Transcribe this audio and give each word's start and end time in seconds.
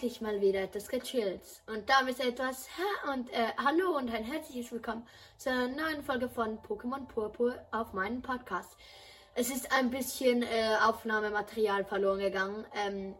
endlich 0.00 0.22
mal 0.22 0.40
wieder 0.40 0.62
etwas 0.62 0.88
gechillt. 0.88 1.42
Und 1.66 1.90
damit 1.90 2.20
etwas 2.20 2.70
ha 2.78 3.12
und 3.12 3.30
äh, 3.34 3.48
hallo 3.62 3.98
und 3.98 4.10
ein 4.10 4.24
herzliches 4.24 4.72
Willkommen 4.72 5.06
zu 5.36 5.50
einer 5.50 5.68
neuen 5.68 6.02
Folge 6.02 6.26
von 6.30 6.58
Pokémon 6.60 7.06
Purpur 7.06 7.54
auf 7.70 7.92
meinem 7.92 8.22
Podcast. 8.22 8.78
Es 9.34 9.50
ist 9.50 9.70
ein 9.70 9.90
bisschen 9.90 10.42
äh, 10.42 10.76
Aufnahmematerial 10.82 11.84
verloren 11.84 12.20
gegangen. 12.20 12.64
Ähm, 12.74 13.14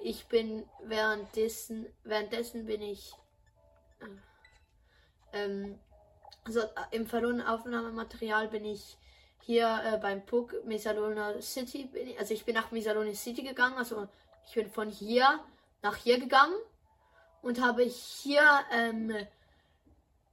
ich 0.00 0.26
bin 0.26 0.64
währenddessen, 0.84 1.86
währenddessen 2.04 2.66
bin 2.66 2.82
ich 2.82 3.12
äh, 3.98 4.06
ähm, 5.36 5.76
also 6.44 6.60
im 6.92 7.08
verlorenen 7.08 7.44
Aufnahmematerial 7.44 8.46
bin 8.46 8.64
ich 8.64 8.96
hier 9.42 9.80
äh, 9.84 9.98
beim 9.98 10.24
Puck 10.24 10.54
Mesalona 10.66 11.42
City, 11.42 11.90
ich, 11.92 12.16
also 12.16 12.32
ich 12.32 12.44
bin 12.44 12.54
nach 12.54 12.70
Mesalona 12.70 13.12
City 13.12 13.42
gegangen, 13.42 13.76
also 13.76 14.06
ich 14.46 14.54
bin 14.54 14.70
von 14.70 14.88
hier 14.88 15.40
nach 15.86 15.96
hier 15.96 16.18
gegangen 16.18 16.58
und 17.42 17.60
habe 17.60 17.84
hier 17.84 18.42
ähm, 18.72 19.14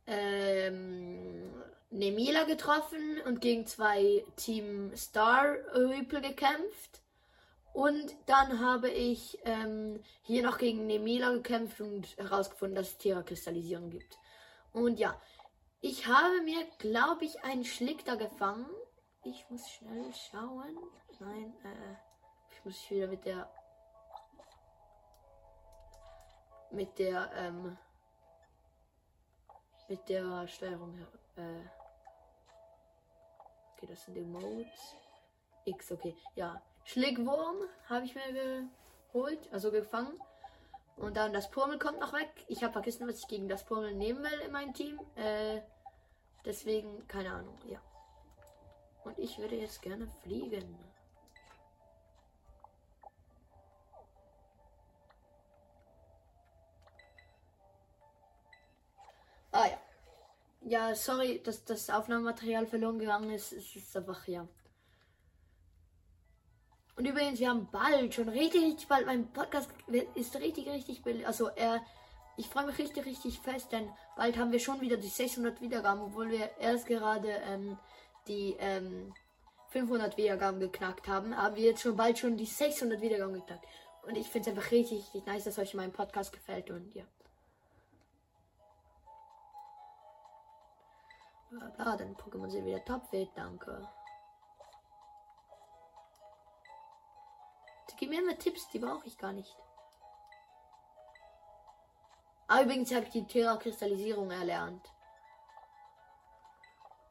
ähm, 0.07 1.53
Nemila 1.91 2.43
getroffen 2.45 3.21
und 3.25 3.39
gegen 3.39 3.67
zwei 3.67 4.25
Team 4.35 4.95
Star 4.95 5.55
Rüpel 5.75 6.21
gekämpft. 6.21 7.01
Und 7.71 8.15
dann 8.25 8.59
habe 8.59 8.89
ich 8.89 9.37
ähm, 9.45 9.99
hier 10.23 10.41
noch 10.41 10.57
gegen 10.57 10.87
Nemila 10.87 11.31
gekämpft 11.31 11.81
und 11.81 12.17
herausgefunden, 12.17 12.75
dass 12.75 12.89
es 12.89 12.97
Terra-Kristallisierung 12.97 13.91
gibt. 13.91 14.17
Und 14.71 14.99
ja, 14.99 15.19
ich 15.81 16.07
habe 16.07 16.41
mir, 16.41 16.65
glaube 16.79 17.25
ich, 17.25 17.43
einen 17.43 17.65
Schlick 17.65 18.05
da 18.05 18.15
gefangen. 18.15 18.65
Ich 19.23 19.45
muss 19.49 19.69
schnell 19.69 20.11
schauen. 20.31 20.77
Nein, 21.19 21.53
äh, 21.63 21.95
ich 22.51 22.65
muss 22.65 22.89
wieder 22.89 23.07
mit 23.07 23.25
der 23.25 23.49
mit 26.73 26.99
der 26.99 27.31
ähm, 27.35 27.77
mit 29.87 30.09
der 30.09 30.47
Steuerung 30.47 30.97
äh, 31.35 31.41
okay 33.73 33.87
das 33.87 34.05
sind 34.05 34.15
die 34.15 34.21
Modes. 34.21 34.95
X 35.65 35.91
okay 35.91 36.15
ja. 36.35 36.61
Schlägwurm 36.83 37.57
habe 37.87 38.05
ich 38.05 38.15
mir 38.15 38.67
geholt 39.11 39.49
also 39.51 39.71
gefangen. 39.71 40.19
Und 40.97 41.17
dann 41.17 41.33
das 41.33 41.49
Pummel 41.49 41.79
kommt 41.79 41.99
noch 41.99 42.13
weg. 42.13 42.29
Ich 42.47 42.63
habe 42.63 42.73
vergessen 42.73 43.07
was 43.07 43.19
ich 43.19 43.27
gegen 43.27 43.47
das 43.47 43.63
Pummel 43.63 43.93
nehmen 43.93 44.23
will 44.23 44.39
in 44.45 44.51
meinem 44.51 44.73
Team. 44.73 44.99
Äh, 45.15 45.61
deswegen 46.45 47.07
keine 47.07 47.31
Ahnung 47.31 47.57
ja. 47.67 47.79
Und 49.03 49.17
ich 49.19 49.37
würde 49.37 49.55
jetzt 49.55 49.81
gerne 49.81 50.07
fliegen 50.23 50.77
Ja, 60.65 60.95
sorry, 60.95 61.41
dass 61.43 61.65
das 61.65 61.89
Aufnahmematerial 61.89 62.65
verloren 62.65 62.97
gegangen 62.97 63.29
ist. 63.31 63.51
Es 63.51 63.75
ist 63.75 63.95
einfach, 63.97 64.27
ja. 64.27 64.47
Und 66.95 67.05
übrigens, 67.05 67.39
wir 67.39 67.49
haben 67.49 67.67
bald, 67.71 68.13
schon 68.13 68.29
richtig, 68.29 68.63
richtig 68.63 68.87
bald, 68.87 69.05
mein 69.05 69.31
Podcast 69.31 69.69
ist 70.15 70.35
richtig, 70.35 70.67
richtig, 70.69 71.01
also 71.25 71.49
er, 71.49 71.81
ich 72.37 72.47
freue 72.47 72.67
mich 72.67 72.77
richtig, 72.77 73.05
richtig 73.05 73.39
fest, 73.39 73.71
denn 73.71 73.89
bald 74.15 74.37
haben 74.37 74.51
wir 74.51 74.59
schon 74.59 74.79
wieder 74.79 74.97
die 74.97 75.07
600 75.07 75.59
Wiedergaben, 75.59 76.03
obwohl 76.03 76.29
wir 76.29 76.51
erst 76.59 76.85
gerade 76.85 77.29
ähm, 77.47 77.79
die 78.27 78.55
ähm, 78.59 79.11
500 79.69 80.17
Wiedergaben 80.17 80.59
geknackt 80.59 81.07
haben, 81.07 81.35
haben 81.35 81.55
wir 81.55 81.63
jetzt 81.63 81.81
schon 81.81 81.97
bald 81.97 82.19
schon 82.19 82.37
die 82.37 82.45
600 82.45 83.01
Wiedergaben 83.01 83.33
geknackt. 83.33 83.65
Und 84.03 84.15
ich 84.15 84.27
finde 84.27 84.51
es 84.51 84.55
einfach 84.55 84.71
richtig, 84.71 84.99
richtig 84.99 85.25
nice, 85.25 85.45
dass 85.45 85.57
euch 85.57 85.73
mein 85.73 85.91
Podcast 85.91 86.31
gefällt 86.31 86.69
und 86.69 86.93
ja. 86.93 87.05
Bla 91.53 91.69
bla, 91.69 91.95
deine 91.95 92.15
Pokémon 92.15 92.49
sind 92.49 92.65
wieder 92.65 92.83
topfit, 92.83 93.29
danke. 93.35 93.87
Die 97.89 97.95
geben 97.95 98.11
mir 98.11 98.21
immer 98.21 98.37
Tipps, 98.37 98.67
die 98.69 98.79
brauche 98.79 99.05
ich 99.05 99.17
gar 99.19 99.33
nicht. 99.33 99.55
Ah, 102.47 102.63
übrigens 102.63 102.91
habe 102.93 103.05
ich 103.05 103.11
die 103.11 103.27
Terra-Kristallisierung 103.27 104.31
erlernt. 104.31 104.91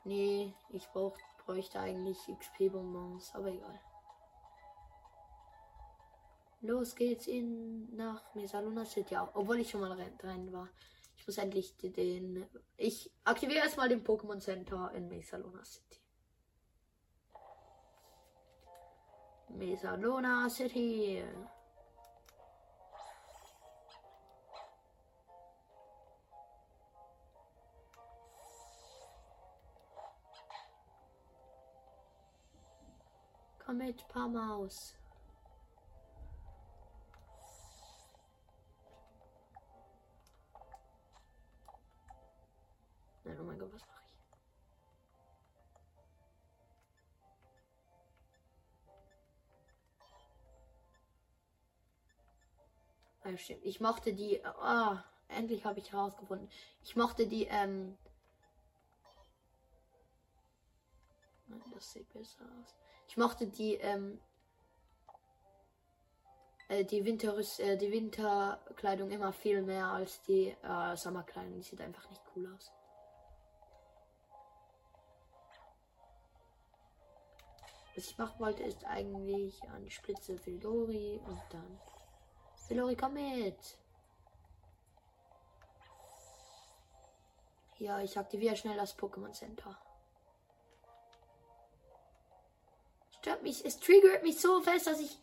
Nee, 0.04 0.53
ich 0.70 0.88
brauch, 0.88 1.16
bräuchte 1.44 1.78
eigentlich 1.78 2.19
XP-Bonbons, 2.26 3.34
aber 3.36 3.48
egal. 3.48 3.80
Los 6.62 6.97
geht's 6.97 7.28
in 7.28 7.94
nach 7.94 8.34
Mesaluna 8.34 8.84
City, 8.84 9.16
obwohl 9.16 9.60
ich 9.60 9.70
schon 9.70 9.82
mal 9.82 9.97
drin 10.19 10.53
war. 10.53 10.69
Ich 11.22 11.28
muss 11.28 11.38
endlich 11.38 11.77
den. 11.77 12.44
Ich 12.77 13.09
aktiviere 13.22 13.62
erstmal 13.62 13.88
den 13.88 14.03
Pokémon 14.03 14.41
Center 14.41 14.91
in 14.93 15.06
Mesalona 15.06 15.65
City. 15.65 16.00
Mesalona 19.50 20.50
City. 20.50 21.22
Komm 33.65 33.77
mit, 33.77 34.09
Pamaus. 34.09 34.97
Gott, 43.62 43.72
was 43.74 43.86
mache 43.86 44.00
ich? 53.24 53.54
Ah. 53.54 53.58
Ich 53.62 53.80
mochte 53.80 54.14
die. 54.14 54.42
Oh, 54.60 54.96
endlich 55.28 55.64
habe 55.64 55.78
ich 55.78 55.92
herausgefunden. 55.92 56.50
Ich 56.82 56.96
mochte 56.96 57.26
die. 57.26 57.44
Ähm, 57.44 57.96
Nein, 61.46 61.62
das 61.72 61.92
sieht 61.92 62.12
besser 62.12 62.44
aus. 62.60 62.74
Ich 63.06 63.16
mochte 63.16 63.46
die. 63.46 63.74
Ähm, 63.74 64.20
äh, 66.68 66.84
die 66.84 67.04
Winter 67.04 67.38
äh, 67.38 67.76
die 67.76 67.92
Winterkleidung 67.92 69.10
immer 69.12 69.32
viel 69.32 69.62
mehr 69.62 69.86
als 69.86 70.20
die 70.22 70.48
äh, 70.62 70.96
Sommerkleidung. 70.96 71.54
Die 71.54 71.62
sieht 71.62 71.80
einfach 71.80 72.08
nicht 72.10 72.22
cool 72.34 72.52
aus. 72.54 72.72
Was 77.94 78.06
ich 78.06 78.19
machen 78.19 78.41
wollte, 78.41 78.62
ist 78.62 78.84
eigentlich 78.86 79.62
an 79.69 79.84
die 79.84 79.91
Spitze 79.91 80.38
Filori 80.38 81.20
und 81.26 81.42
dann. 81.50 81.80
Filori, 82.66 82.97
komm 82.97 83.14
mit! 83.14 83.78
Ja, 87.78 88.00
ich 88.00 88.16
aktiviere 88.16 88.56
schnell 88.56 88.76
das 88.76 88.97
Pokémon 88.97 89.32
Center. 89.32 89.76
Stört 93.19 93.42
mich, 93.42 93.64
es 93.64 93.78
triggert 93.78 94.22
mich 94.22 94.41
so 94.41 94.60
fest, 94.62 94.86
dass 94.86 95.00
ich. 95.00 95.19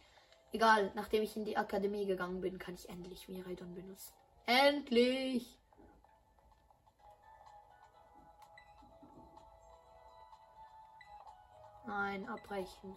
Egal, 0.51 0.91
nachdem 0.95 1.21
ich 1.21 1.35
in 1.37 1.45
die 1.45 1.57
Akademie 1.57 2.05
gegangen 2.05 2.41
bin, 2.41 2.57
kann 2.57 2.73
ich 2.73 2.89
endlich 2.89 3.29
Miraidon 3.29 3.75
benutzen. 3.75 4.13
Endlich! 4.45 5.58
Nein, 11.89 12.29
abbrechen. 12.29 12.95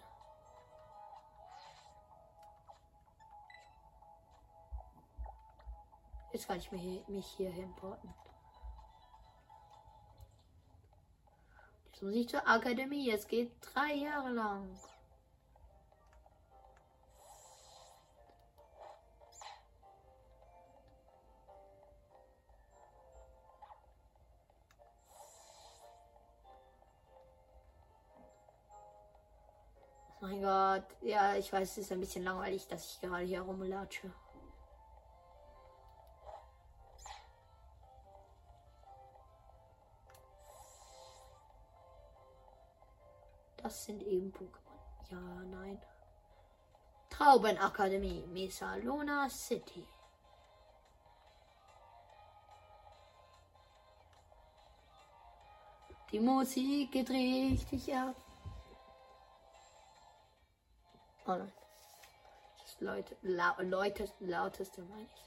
Jetzt 6.31 6.47
kann 6.47 6.59
ich 6.59 6.71
mich, 6.71 7.09
mich 7.09 7.27
hier 7.39 7.55
importen. 7.55 8.13
Jetzt 11.87 12.03
muss 12.03 12.13
ich 12.13 12.29
zur 12.29 12.47
Akademie. 12.47 13.11
Es 13.11 13.27
geht 13.27 13.51
drei 13.63 13.95
Jahre 13.95 14.29
lang. 14.29 14.69
Mein 30.23 30.41
Gott, 30.41 30.85
ja, 31.01 31.35
ich 31.35 31.53
weiß, 31.53 31.69
es 31.73 31.79
ist 31.79 31.91
ein 31.91 31.99
bisschen 31.99 32.23
langweilig, 32.23 32.69
dass 32.69 32.93
ich 32.93 33.01
gerade 33.01 33.25
hier 33.25 33.41
rumlatsche. 33.41 34.09
Das 43.57 43.85
sind 43.85 44.01
eben 44.05 44.33
Pokémon. 44.33 45.11
Ja, 45.11 45.19
nein. 45.19 45.83
Traubenakademie, 47.11 48.25
Mesa 48.29 48.77
Luna 48.77 49.29
City. 49.29 49.85
Die 56.13 56.21
Musik 56.21 56.93
geht 56.93 57.11
richtig 57.11 57.93
ab. 57.93 58.15
Oh 61.27 61.33
nein. 61.33 61.53
Das 62.63 62.81
Leute, 62.81 63.17
la, 63.23 63.57
lautest, 63.61 64.15
lauteste 64.21 64.83
meine 64.83 65.03
ich 65.03 65.23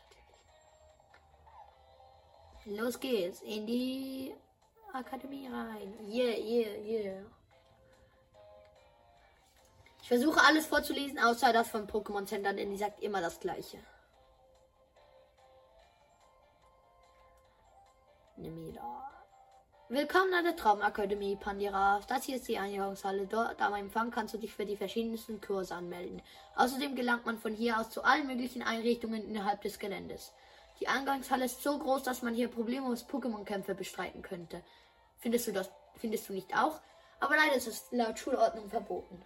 natürlich. 2.65 2.80
Los 2.80 3.00
geht's 3.00 3.42
in 3.42 3.65
die 3.68 4.33
Akademie 4.94 5.47
rein. 5.47 5.94
Yeah, 6.07 6.38
yeah, 6.38 6.75
yeah. 6.83 7.25
Ich 10.01 10.07
versuche 10.07 10.39
alles 10.42 10.68
vorzulesen, 10.68 11.18
außer 11.19 11.51
das 11.51 11.69
von 11.69 11.88
Pokémon 11.88 12.25
Center, 12.25 12.53
denn 12.53 12.69
die 12.69 12.77
sagt 12.77 13.01
immer 13.01 13.21
das 13.21 13.39
gleiche. 13.39 13.80
Willkommen 19.87 20.33
an 20.33 20.43
der 20.43 20.55
Traumakademie, 20.55 21.35
Pandira. 21.35 21.99
Das 22.07 22.23
hier 22.23 22.37
ist 22.37 22.47
die 22.47 22.57
Eingangshalle. 22.57 23.27
Dort 23.27 23.61
am 23.61 23.75
Empfang 23.75 24.09
kannst 24.09 24.33
du 24.33 24.39
dich 24.39 24.51
für 24.51 24.65
die 24.65 24.77
verschiedensten 24.77 25.39
Kurse 25.39 25.75
anmelden. 25.75 26.23
Außerdem 26.55 26.95
gelangt 26.95 27.27
man 27.27 27.37
von 27.37 27.53
hier 27.53 27.79
aus 27.79 27.91
zu 27.91 28.03
allen 28.03 28.25
möglichen 28.25 28.63
Einrichtungen 28.63 29.23
innerhalb 29.23 29.61
des 29.61 29.77
Geländes. 29.77 30.33
Die 30.79 30.87
Eingangshalle 30.87 31.45
ist 31.45 31.61
so 31.61 31.77
groß, 31.77 32.01
dass 32.01 32.23
man 32.23 32.33
hier 32.33 32.47
problemlos 32.47 33.07
Pokémon-Kämpfe 33.07 33.75
bestreiten 33.75 34.23
könnte. 34.23 34.63
Findest 35.19 35.45
du 35.45 35.51
das, 35.51 35.69
findest 35.97 36.27
du 36.29 36.33
nicht 36.33 36.57
auch? 36.57 36.81
Aber 37.19 37.35
leider 37.35 37.53
ist 37.53 37.67
es 37.67 37.85
laut 37.91 38.17
Schulordnung 38.17 38.67
verboten. 38.67 39.23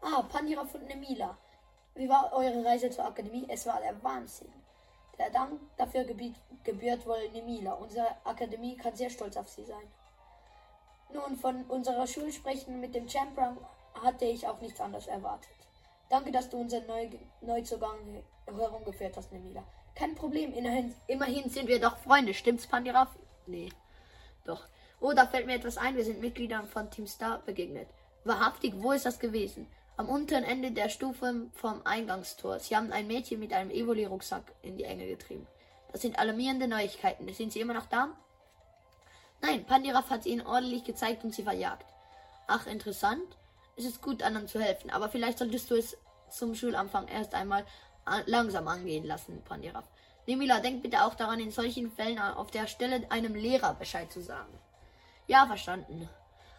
Ah, 0.00 0.22
Pandira 0.22 0.64
von 0.64 0.82
Nemila. 0.86 1.36
Wie 1.94 2.08
war 2.08 2.32
eure 2.32 2.64
Reise 2.64 2.88
zur 2.88 3.04
Akademie? 3.04 3.44
Es 3.50 3.66
war 3.66 3.80
der 3.82 4.02
Wahnsinn. 4.02 4.57
Der 5.18 5.30
Dank 5.30 5.60
dafür 5.76 6.04
gebührt, 6.04 7.06
wohl 7.06 7.28
Nemila. 7.32 7.72
Unsere 7.74 8.06
Akademie 8.24 8.76
kann 8.76 8.94
sehr 8.94 9.10
stolz 9.10 9.36
auf 9.36 9.48
sie 9.48 9.64
sein. 9.64 9.86
Nun, 11.12 11.36
von 11.36 11.64
unserer 11.64 12.06
Schule 12.06 12.32
sprechen 12.32 12.80
mit 12.80 12.94
dem 12.94 13.08
Champion 13.08 13.58
hatte 13.94 14.26
ich 14.26 14.46
auch 14.46 14.60
nichts 14.60 14.80
anderes 14.80 15.06
erwartet. 15.06 15.50
Danke, 16.08 16.30
dass 16.30 16.48
du 16.48 16.58
unseren 16.58 16.86
Neu 16.86 17.08
Neuzugang 17.40 18.22
herumgeführt 18.46 19.16
hast, 19.16 19.32
Nemila. 19.32 19.64
Kein 19.94 20.14
Problem, 20.14 20.52
immerhin, 20.52 20.94
immerhin 21.06 21.50
sind 21.50 21.66
wir 21.66 21.80
doch 21.80 21.98
Freunde. 21.98 22.32
Stimmt's, 22.32 22.66
Pandiraf? 22.66 23.08
Nee, 23.46 23.70
doch. 24.44 24.66
Oh, 25.00 25.12
da 25.12 25.26
fällt 25.26 25.46
mir 25.46 25.56
etwas 25.56 25.78
ein. 25.78 25.96
Wir 25.96 26.04
sind 26.04 26.20
Mitgliedern 26.20 26.66
von 26.66 26.90
Team 26.90 27.06
Star 27.06 27.38
begegnet. 27.38 27.88
Wahrhaftig, 28.24 28.74
wo 28.76 28.92
ist 28.92 29.06
das 29.06 29.18
gewesen? 29.18 29.66
Am 29.98 30.08
unteren 30.08 30.44
Ende 30.44 30.70
der 30.70 30.90
Stufe 30.90 31.48
vom 31.54 31.82
Eingangstor. 31.84 32.60
Sie 32.60 32.76
haben 32.76 32.92
ein 32.92 33.08
Mädchen 33.08 33.40
mit 33.40 33.52
einem 33.52 33.72
Evoli-Rucksack 33.72 34.44
in 34.62 34.76
die 34.76 34.84
Enge 34.84 35.08
getrieben. 35.08 35.44
Das 35.90 36.02
sind 36.02 36.20
alarmierende 36.20 36.68
Neuigkeiten. 36.68 37.30
Sind 37.34 37.52
Sie 37.52 37.60
immer 37.60 37.74
noch 37.74 37.86
da? 37.86 38.10
Nein, 39.40 39.64
Pandiraf 39.64 40.08
hat 40.08 40.24
ihnen 40.24 40.46
ordentlich 40.46 40.84
gezeigt 40.84 41.24
und 41.24 41.34
sie 41.34 41.42
verjagt. 41.42 41.84
Ach, 42.46 42.68
interessant. 42.68 43.36
Es 43.74 43.84
ist 43.84 44.00
gut, 44.00 44.22
anderen 44.22 44.46
zu 44.46 44.60
helfen, 44.60 44.90
aber 44.90 45.08
vielleicht 45.08 45.38
solltest 45.38 45.68
du 45.68 45.74
es 45.74 45.96
zum 46.30 46.54
Schulanfang 46.54 47.08
erst 47.08 47.34
einmal 47.34 47.66
langsam 48.26 48.68
angehen 48.68 49.04
lassen, 49.04 49.42
Pandiraf. 49.42 49.88
Nemila, 50.28 50.60
denk 50.60 50.80
bitte 50.82 51.02
auch 51.04 51.16
daran, 51.16 51.40
in 51.40 51.50
solchen 51.50 51.90
Fällen 51.90 52.20
auf 52.20 52.52
der 52.52 52.68
Stelle 52.68 53.04
einem 53.10 53.34
Lehrer 53.34 53.74
Bescheid 53.74 54.12
zu 54.12 54.22
sagen. 54.22 54.60
Ja, 55.26 55.44
verstanden. 55.46 56.08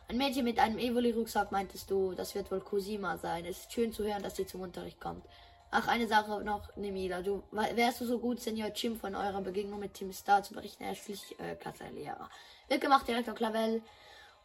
Ein 0.10 0.18
Mädchen 0.18 0.44
mit 0.44 0.58
einem 0.58 0.80
Evoli-Rucksack 0.80 1.52
meintest 1.52 1.92
du, 1.92 2.14
das 2.14 2.34
wird 2.34 2.50
wohl 2.50 2.62
Cosima 2.62 3.16
sein. 3.18 3.46
Es 3.46 3.60
ist 3.60 3.72
schön 3.72 3.94
zu 3.94 4.04
hören, 4.04 4.24
dass 4.24 4.38
sie 4.38 4.48
zum 4.48 4.62
Unterricht 4.62 5.00
kommt. 5.00 5.24
Ach, 5.70 5.88
eine 5.88 6.08
Sache 6.08 6.44
noch, 6.44 6.76
Nemila. 6.76 7.22
Du 7.22 7.44
wärst 7.52 8.02
du 8.02 8.06
so 8.06 8.18
gut, 8.18 8.42
Senior 8.42 8.72
Jim, 8.74 9.00
von 9.00 9.14
eurer 9.14 9.40
Begegnung 9.42 9.80
mit 9.80 9.94
Team 9.94 10.12
Star 10.12 10.42
zu 10.42 10.56
berichten. 10.56 10.84
Er 10.84 10.94
ist 10.94 11.04
schließlich 11.04 11.40
äh, 11.40 11.54
Klassenlehrer. 11.54 12.28
Wird 12.70 12.82
gemacht, 12.82 13.08
Direktor 13.08 13.36
Clavel. 13.36 13.84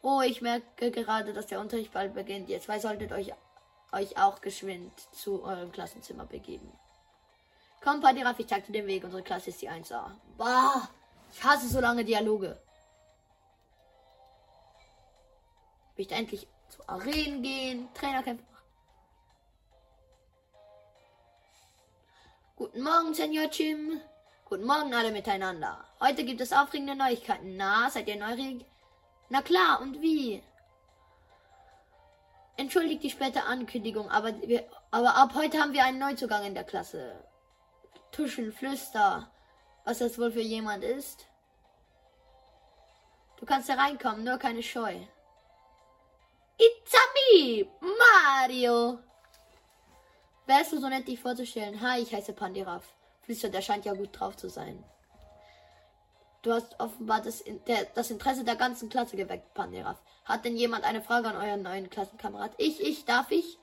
Oh, 0.03 0.21
ich 0.21 0.39
merke 0.43 0.91
gerade, 0.91 1.33
dass 1.33 1.47
der 1.47 1.59
Unterricht 1.59 1.91
bald 1.91 2.13
beginnt. 2.13 2.47
Ihr 2.47 2.61
zwei 2.61 2.77
solltet 2.77 3.11
euch, 3.11 3.33
euch 3.91 4.19
auch 4.19 4.41
geschwind 4.41 4.91
zu 5.13 5.43
eurem 5.43 5.71
Klassenzimmer 5.71 6.25
begeben. 6.25 6.71
Komm, 7.83 8.01
Padiraf, 8.01 8.37
ich 8.37 8.45
zeig 8.45 8.67
dir 8.67 8.73
den 8.73 8.85
Weg. 8.85 9.03
Unsere 9.03 9.23
Klasse 9.23 9.49
ist 9.49 9.63
die 9.63 9.69
1A. 9.71 10.11
Bah, 10.37 10.89
ich 11.33 11.43
hasse 11.43 11.67
so 11.67 11.79
lange 11.79 12.05
Dialoge. 12.05 12.55
Möchte 15.97 16.15
endlich 16.15 16.47
zu 16.69 16.87
Arenen 16.87 17.41
gehen, 17.41 17.87
Trainerkämpfe 17.93 18.43
machen. 18.51 18.65
Guten 22.55 22.81
Morgen, 22.81 23.13
Senior 23.13 23.49
Jim. 23.51 24.01
Guten 24.45 24.65
Morgen 24.65 24.93
alle 24.93 25.11
miteinander. 25.11 25.83
Heute 25.99 26.23
gibt 26.23 26.41
es 26.41 26.53
aufregende 26.53 26.95
Neuigkeiten. 26.95 27.57
Na, 27.57 27.89
seid 27.89 28.07
ihr 28.07 28.17
neugierig? 28.17 28.65
Na 29.29 29.41
klar, 29.41 29.81
und 29.81 30.01
wie? 30.01 30.43
Entschuldigt 32.57 33.03
die 33.03 33.09
späte 33.09 33.43
Ankündigung, 33.43 34.09
aber, 34.09 34.39
wir, 34.41 34.65
aber 34.91 35.15
ab 35.15 35.33
heute 35.33 35.59
haben 35.59 35.73
wir 35.73 35.83
einen 35.83 35.99
Neuzugang 35.99 36.45
in 36.45 36.53
der 36.53 36.63
Klasse. 36.63 37.23
Tuschen, 38.11 38.53
Flüster. 38.53 39.29
Was 39.83 39.99
das 39.99 40.17
wohl 40.17 40.31
für 40.31 40.41
jemand 40.41 40.83
ist? 40.83 41.27
Du 43.37 43.45
kannst 43.45 43.67
hereinkommen, 43.67 44.23
nur 44.23 44.37
keine 44.37 44.63
Scheu. 44.63 44.95
It's 46.57 46.93
me, 47.15 47.67
Mario. 47.81 48.99
Wärst 50.45 50.71
du 50.71 50.79
so 50.79 50.87
nett, 50.87 51.07
dich 51.07 51.19
vorzustellen? 51.19 51.81
Hi, 51.81 52.01
ich 52.01 52.13
heiße 52.13 52.33
Pandiraf. 52.33 52.83
Flüstert, 53.21 53.53
der 53.53 53.61
scheint 53.61 53.85
ja 53.85 53.93
gut 53.93 54.17
drauf 54.17 54.37
zu 54.37 54.49
sein. 54.49 54.83
Du 56.43 56.53
hast 56.53 56.79
offenbar 56.79 57.21
das, 57.21 57.43
der, 57.67 57.85
das 57.95 58.11
Interesse 58.11 58.43
der 58.43 58.55
ganzen 58.55 58.87
Klasse 58.87 59.17
geweckt, 59.17 59.53
Pandiraf. 59.55 59.97
Hat 60.25 60.45
denn 60.45 60.55
jemand 60.55 60.83
eine 60.83 61.01
Frage 61.01 61.27
an 61.27 61.37
euren 61.37 61.63
neuen 61.63 61.89
Klassenkamerad? 61.89 62.51
Ich, 62.57 62.79
ich, 62.79 63.05
darf 63.05 63.31
ich? 63.31 63.57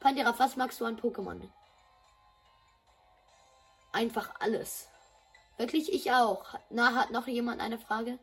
Pandiraf, 0.00 0.38
was 0.38 0.56
magst 0.56 0.80
du 0.80 0.84
an 0.84 0.98
Pokémon? 0.98 1.40
Einfach 3.92 4.34
alles. 4.40 4.88
Wirklich, 5.58 5.92
ich 5.92 6.10
auch. 6.10 6.44
Na, 6.70 6.94
hat 6.94 7.12
noch 7.12 7.28
jemand 7.28 7.60
eine 7.60 7.78
Frage? 7.78 8.18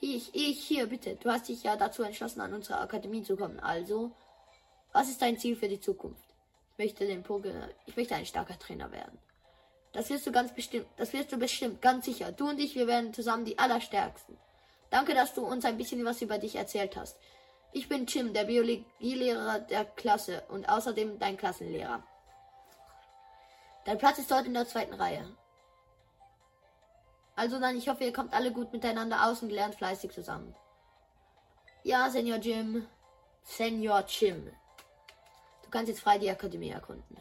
Ich, 0.00 0.34
ich, 0.34 0.64
hier, 0.64 0.86
bitte. 0.86 1.16
Du 1.16 1.30
hast 1.30 1.48
dich 1.48 1.64
ja 1.64 1.76
dazu 1.76 2.02
entschlossen, 2.02 2.40
an 2.40 2.54
unsere 2.54 2.78
Akademie 2.78 3.22
zu 3.22 3.36
kommen. 3.36 3.58
Also, 3.58 4.12
was 4.92 5.08
ist 5.08 5.20
dein 5.20 5.38
Ziel 5.38 5.56
für 5.56 5.68
die 5.68 5.80
Zukunft? 5.80 6.22
Ich 6.72 6.78
möchte 6.78 7.06
den 7.06 7.24
Poke, 7.24 7.74
ich 7.86 7.96
möchte 7.96 8.14
ein 8.14 8.26
starker 8.26 8.58
Trainer 8.58 8.92
werden. 8.92 9.18
Das 9.92 10.10
wirst 10.10 10.26
du 10.26 10.32
ganz 10.32 10.54
bestimmt, 10.54 10.86
das 10.96 11.12
wirst 11.12 11.32
du 11.32 11.38
bestimmt, 11.38 11.82
ganz 11.82 12.04
sicher. 12.04 12.30
Du 12.30 12.48
und 12.48 12.60
ich, 12.60 12.76
wir 12.76 12.86
werden 12.86 13.12
zusammen 13.12 13.44
die 13.44 13.58
Allerstärksten. 13.58 14.36
Danke, 14.90 15.14
dass 15.14 15.34
du 15.34 15.44
uns 15.44 15.64
ein 15.64 15.76
bisschen 15.76 16.04
was 16.04 16.22
über 16.22 16.38
dich 16.38 16.54
erzählt 16.54 16.96
hast. 16.96 17.18
Ich 17.72 17.88
bin 17.88 18.06
Jim, 18.06 18.32
der 18.32 18.44
Biologielehrer 18.44 19.60
der 19.60 19.84
Klasse 19.84 20.44
und 20.48 20.68
außerdem 20.68 21.18
dein 21.18 21.36
Klassenlehrer. 21.36 22.02
Dein 23.84 23.98
Platz 23.98 24.18
ist 24.18 24.30
dort 24.30 24.46
in 24.46 24.54
der 24.54 24.66
zweiten 24.66 24.94
Reihe. 24.94 25.36
Also 27.38 27.60
dann, 27.60 27.78
ich 27.78 27.88
hoffe, 27.88 28.02
ihr 28.02 28.12
kommt 28.12 28.34
alle 28.34 28.50
gut 28.50 28.72
miteinander 28.72 29.24
aus 29.24 29.42
und 29.42 29.50
lernt 29.50 29.76
fleißig 29.76 30.10
zusammen. 30.10 30.56
Ja, 31.84 32.10
Senior 32.10 32.38
Jim. 32.38 32.84
Senior 33.44 34.04
Jim. 34.08 34.50
Du 35.62 35.70
kannst 35.70 35.88
jetzt 35.88 36.00
frei 36.00 36.18
die 36.18 36.28
Akademie 36.28 36.70
erkunden. 36.70 37.16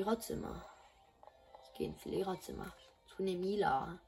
Lehrerzimmer. 0.00 0.64
Ich 1.62 1.72
gehe 1.74 1.88
ins 1.88 2.04
Lehrerzimmer. 2.06 2.72
Zu 3.04 3.22
Nemila. 3.22 4.00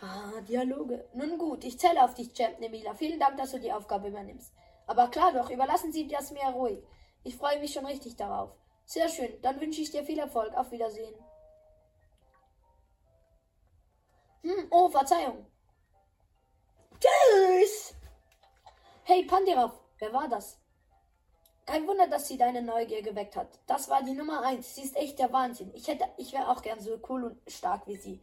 Ah, 0.00 0.40
Dialoge. 0.48 1.06
Nun 1.12 1.36
gut, 1.36 1.64
ich 1.64 1.78
zähle 1.78 2.02
auf 2.02 2.14
dich, 2.14 2.32
Champ 2.32 2.60
Nemila. 2.60 2.94
Vielen 2.94 3.20
Dank, 3.20 3.36
dass 3.36 3.50
du 3.50 3.60
die 3.60 3.72
Aufgabe 3.72 4.08
übernimmst. 4.08 4.54
Aber 4.86 5.08
klar 5.08 5.32
doch, 5.34 5.50
überlassen 5.50 5.92
Sie 5.92 6.08
das 6.08 6.30
mir 6.30 6.46
ruhig. 6.46 6.82
Ich 7.24 7.36
freue 7.36 7.60
mich 7.60 7.74
schon 7.74 7.84
richtig 7.84 8.16
darauf. 8.16 8.56
Sehr 8.86 9.10
schön, 9.10 9.38
dann 9.42 9.60
wünsche 9.60 9.82
ich 9.82 9.90
dir 9.90 10.04
viel 10.04 10.18
Erfolg. 10.18 10.54
Auf 10.54 10.70
Wiedersehen. 10.70 11.14
Hm, 14.44 14.66
oh, 14.70 14.90
Verzeihung. 14.90 15.46
Tschüss. 17.00 17.94
Hey, 19.04 19.24
Pandirov, 19.24 19.72
wer 19.98 20.12
war 20.12 20.28
das? 20.28 20.58
Kein 21.64 21.86
Wunder, 21.86 22.06
dass 22.06 22.28
sie 22.28 22.36
deine 22.36 22.60
Neugier 22.60 23.00
geweckt 23.00 23.36
hat. 23.36 23.58
Das 23.66 23.88
war 23.88 24.02
die 24.02 24.12
Nummer 24.12 24.42
eins. 24.42 24.74
Sie 24.74 24.82
ist 24.82 24.96
echt 24.96 25.18
der 25.18 25.32
Wahnsinn. 25.32 25.72
Ich 25.74 25.88
hätte, 25.88 26.04
ich 26.18 26.34
wäre 26.34 26.50
auch 26.50 26.60
gern 26.60 26.78
so 26.78 26.98
cool 27.08 27.24
und 27.24 27.50
stark 27.50 27.86
wie 27.86 27.96
sie. 27.96 28.22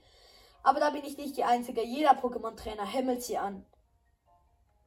Aber 0.61 0.79
da 0.79 0.91
bin 0.91 1.03
ich 1.03 1.17
nicht 1.17 1.37
die 1.37 1.43
Einzige. 1.43 1.83
Jeder 1.83 2.11
Pokémon-Trainer 2.11 2.85
himmelt 2.85 3.23
sie 3.23 3.39
an. 3.39 3.65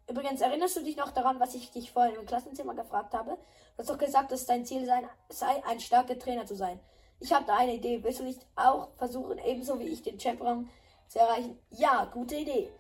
Übrigens, 0.08 0.40
erinnerst 0.40 0.76
du 0.76 0.84
dich 0.84 0.96
noch 0.96 1.10
daran, 1.10 1.40
was 1.40 1.56
ich 1.56 1.72
dich 1.72 1.90
vorhin 1.90 2.14
im 2.14 2.26
Klassenzimmer 2.26 2.74
gefragt 2.74 3.12
habe? 3.12 3.32
Du 3.32 3.78
hast 3.78 3.90
doch 3.90 3.98
gesagt, 3.98 4.30
dass 4.30 4.46
dein 4.46 4.64
Ziel 4.64 4.86
sein, 4.86 5.08
sei, 5.30 5.64
ein 5.64 5.80
starker 5.80 6.16
Trainer 6.16 6.46
zu 6.46 6.54
sein. 6.54 6.78
Ich 7.18 7.32
habe 7.32 7.44
da 7.44 7.56
eine 7.56 7.74
Idee. 7.74 8.04
Willst 8.04 8.20
du 8.20 8.24
nicht 8.24 8.46
auch 8.54 8.90
versuchen, 8.98 9.38
ebenso 9.38 9.80
wie 9.80 9.88
ich 9.88 10.02
den 10.02 10.20
Champion 10.20 10.70
zu 11.08 11.18
erreichen? 11.18 11.58
Ja, 11.70 12.04
gute 12.12 12.36
Idee. 12.36 12.70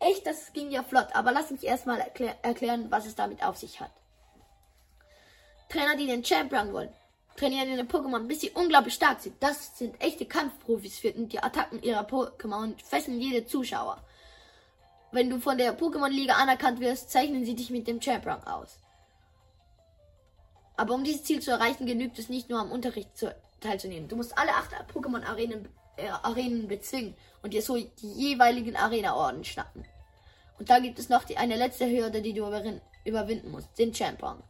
Echt, 0.00 0.26
das 0.26 0.52
ging 0.52 0.70
ja 0.70 0.82
flott, 0.82 1.08
aber 1.14 1.32
lass 1.32 1.50
mich 1.50 1.64
erstmal 1.64 2.00
erklär 2.00 2.36
erklären, 2.42 2.90
was 2.90 3.06
es 3.06 3.14
damit 3.14 3.42
auf 3.42 3.56
sich 3.56 3.80
hat. 3.80 3.92
Trainer, 5.68 5.96
die 5.96 6.06
den 6.06 6.24
Champion 6.24 6.72
wollen, 6.72 6.92
trainieren 7.36 7.68
ihre 7.68 7.82
Pokémon, 7.82 8.26
bis 8.26 8.40
sie 8.40 8.50
unglaublich 8.50 8.94
stark 8.94 9.20
sind. 9.20 9.42
Das 9.42 9.78
sind 9.78 10.00
echte 10.00 10.26
Kampfprofis 10.26 10.98
für 10.98 11.12
die 11.12 11.42
Attacken 11.42 11.82
ihrer 11.82 12.06
Pokémon 12.06 12.64
und 12.64 12.82
fesseln 12.82 13.20
jede 13.20 13.46
Zuschauer. 13.46 14.02
Wenn 15.10 15.30
du 15.30 15.38
von 15.38 15.56
der 15.58 15.78
Pokémon-Liga 15.78 16.34
anerkannt 16.34 16.80
wirst, 16.80 17.10
zeichnen 17.10 17.44
sie 17.44 17.54
dich 17.54 17.70
mit 17.70 17.86
dem 17.86 18.02
Champion 18.02 18.42
aus. 18.44 18.78
Aber 20.76 20.94
um 20.94 21.04
dieses 21.04 21.22
Ziel 21.22 21.40
zu 21.40 21.52
erreichen, 21.52 21.86
genügt 21.86 22.18
es 22.18 22.28
nicht 22.28 22.50
nur 22.50 22.58
am 22.58 22.72
Unterricht 22.72 23.16
zu, 23.16 23.34
teilzunehmen. 23.60 24.08
Du 24.08 24.16
musst 24.16 24.36
alle 24.36 24.52
acht 24.52 24.72
Pokémon-Arenen 24.92 25.68
äh, 25.96 26.08
Arenen 26.08 26.68
bezwingen 26.68 27.14
und 27.42 27.52
dir 27.52 27.62
so 27.62 27.76
die 27.76 28.12
jeweiligen 28.12 28.76
Arena-Orden 28.76 29.44
schnappen. 29.44 29.84
Und 30.58 30.70
da 30.70 30.78
gibt 30.78 30.98
es 30.98 31.08
noch 31.08 31.24
die, 31.24 31.36
eine 31.36 31.56
letzte 31.56 31.88
Hürde, 31.90 32.22
die 32.22 32.32
du 32.32 32.46
überwinden 33.04 33.50
musst, 33.50 33.78
den 33.78 33.94
Champion. 33.94 34.42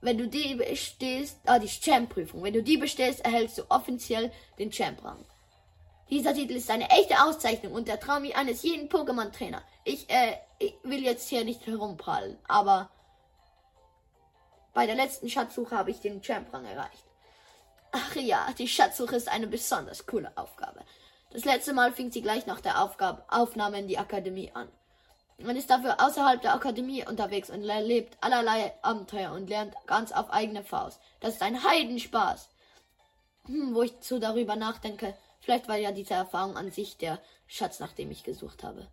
Wenn 0.00 0.18
du 0.18 0.28
die 0.28 0.54
bestehst, 0.54 1.38
ah, 1.46 1.58
die 1.58 1.68
Champ-Prüfung. 1.68 2.42
Wenn 2.42 2.54
du 2.54 2.62
die 2.62 2.76
bestehst, 2.76 3.24
erhältst 3.24 3.58
du 3.58 3.62
offiziell 3.68 4.30
den 4.58 4.70
Champ-Rang. 4.70 5.24
Dieser 6.10 6.32
Titel 6.32 6.54
ist 6.54 6.70
eine 6.70 6.88
echte 6.88 7.22
Auszeichnung 7.22 7.72
und 7.72 7.88
der 7.88 8.00
Traum 8.00 8.24
eines 8.34 8.62
jeden 8.62 8.88
Pokémon-Trainer. 8.88 9.62
Ich, 9.84 10.08
äh, 10.08 10.36
ich 10.58 10.74
will 10.82 11.02
jetzt 11.02 11.28
hier 11.28 11.44
nicht 11.44 11.66
herumprallen, 11.66 12.38
aber 12.46 12.90
bei 14.72 14.86
der 14.86 14.94
letzten 14.94 15.28
Schatzsuche 15.28 15.76
habe 15.76 15.90
ich 15.90 16.00
den 16.00 16.22
Champ-Rang 16.22 16.64
erreicht. 16.64 17.04
Ach 17.92 18.16
ja, 18.16 18.48
die 18.58 18.68
Schatzsuche 18.68 19.16
ist 19.16 19.28
eine 19.28 19.46
besonders 19.46 20.06
coole 20.06 20.30
Aufgabe. 20.36 20.80
Das 21.30 21.44
letzte 21.44 21.72
Mal 21.72 21.92
fing 21.92 22.10
sie 22.10 22.22
gleich 22.22 22.46
nach 22.46 22.60
der 22.60 22.82
Aufgabe, 22.82 23.24
Aufnahme 23.28 23.78
in 23.78 23.88
die 23.88 23.98
Akademie 23.98 24.50
an. 24.54 24.68
Man 25.38 25.56
ist 25.56 25.70
dafür 25.70 26.00
außerhalb 26.00 26.42
der 26.42 26.54
Akademie 26.54 27.06
unterwegs 27.06 27.48
und 27.48 27.68
erlebt 27.68 28.16
allerlei 28.20 28.74
Abenteuer 28.82 29.32
und 29.32 29.48
lernt 29.48 29.74
ganz 29.86 30.10
auf 30.10 30.30
eigene 30.30 30.64
Faust. 30.64 31.00
Das 31.20 31.34
ist 31.34 31.42
ein 31.42 31.62
Heidenspaß. 31.62 32.48
Hm, 33.46 33.74
wo 33.74 33.82
ich 33.82 33.94
so 34.00 34.18
darüber 34.18 34.56
nachdenke, 34.56 35.16
vielleicht 35.40 35.68
war 35.68 35.76
ja 35.76 35.92
diese 35.92 36.14
Erfahrung 36.14 36.56
an 36.56 36.72
sich 36.72 36.96
der 36.96 37.20
Schatz, 37.46 37.78
nach 37.78 37.92
dem 37.92 38.10
ich 38.10 38.24
gesucht 38.24 38.64
habe. 38.64 38.88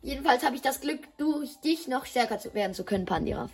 Jedenfalls 0.00 0.44
habe 0.44 0.56
ich 0.56 0.62
das 0.62 0.80
Glück, 0.80 1.00
durch 1.16 1.60
dich 1.60 1.88
noch 1.88 2.06
stärker 2.06 2.38
zu 2.38 2.54
werden 2.54 2.74
zu 2.74 2.84
können, 2.84 3.04
Pandiraf. 3.04 3.50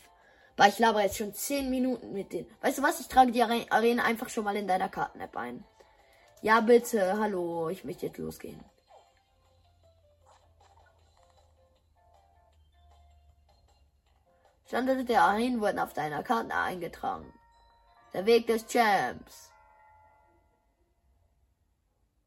Weil 0.56 0.70
ich 0.70 0.78
laber 0.78 1.02
jetzt 1.02 1.16
schon 1.16 1.34
10 1.34 1.70
Minuten 1.70 2.12
mit 2.12 2.32
denen. 2.32 2.48
Weißt 2.60 2.78
du 2.78 2.82
was? 2.82 3.00
Ich 3.00 3.08
trage 3.08 3.32
die 3.32 3.42
Arena 3.42 4.04
einfach 4.04 4.28
schon 4.28 4.44
mal 4.44 4.56
in 4.56 4.68
deiner 4.68 4.88
Karten-App 4.88 5.36
ein. 5.36 5.64
Ja, 6.42 6.60
bitte. 6.60 7.18
Hallo. 7.18 7.70
Ich 7.70 7.84
möchte 7.84 8.06
jetzt 8.06 8.18
losgehen. 8.18 8.62
Standorte 14.66 15.04
der 15.04 15.22
Arenen 15.22 15.60
wurden 15.60 15.78
auf 15.78 15.92
deiner 15.92 16.22
Karte 16.22 16.54
eingetragen. 16.54 17.32
Der 18.12 18.26
Weg 18.26 18.46
des 18.46 18.66
Champs. 18.66 19.52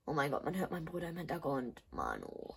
Oh 0.05 0.13
mein 0.13 0.31
Gott, 0.31 0.45
man 0.45 0.55
hört 0.55 0.71
meinen 0.71 0.85
Bruder 0.85 1.09
im 1.09 1.17
Hintergrund. 1.17 1.83
Manu. 1.91 2.53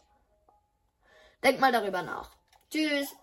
Denk 1.43 1.59
mal 1.59 1.73
darüber 1.73 2.03
nach. 2.03 2.37
Tschüss. 2.71 3.17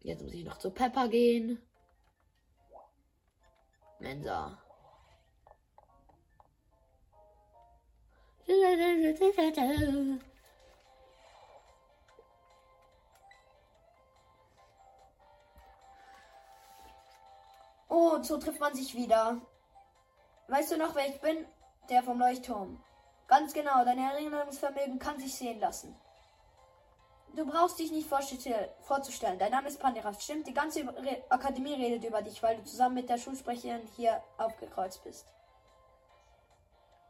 Jetzt 0.00 0.22
muss 0.22 0.34
ich 0.34 0.44
noch 0.44 0.58
zu 0.58 0.70
Pepper 0.70 1.08
gehen. 1.08 1.60
Mensa. 3.98 4.58
Oh, 17.88 18.22
so 18.22 18.36
trifft 18.36 18.60
man 18.60 18.74
sich 18.74 18.94
wieder. 18.94 19.40
Weißt 20.48 20.72
du 20.72 20.76
noch, 20.76 20.94
wer 20.94 21.08
ich 21.08 21.20
bin? 21.20 21.46
Der 21.90 22.02
vom 22.02 22.18
Leuchtturm. 22.18 22.82
Ganz 23.28 23.52
genau, 23.52 23.84
dein 23.84 23.98
Erinnerungsvermögen 23.98 24.98
kann 24.98 25.18
sich 25.18 25.34
sehen 25.34 25.60
lassen. 25.60 25.94
Du 27.36 27.44
brauchst 27.44 27.78
dich 27.78 27.90
nicht 27.90 28.08
vorzustellen. 28.08 29.38
Dein 29.38 29.50
Name 29.50 29.68
ist 29.68 29.80
Panderas. 29.80 30.22
Stimmt, 30.22 30.46
die 30.46 30.54
ganze 30.54 30.82
Akademie 31.28 31.74
redet 31.74 32.04
über 32.04 32.22
dich, 32.22 32.42
weil 32.42 32.56
du 32.56 32.64
zusammen 32.64 32.94
mit 32.94 33.08
der 33.08 33.18
Schulsprecherin 33.18 33.82
hier 33.96 34.22
aufgekreuzt 34.38 35.02
bist. 35.02 35.26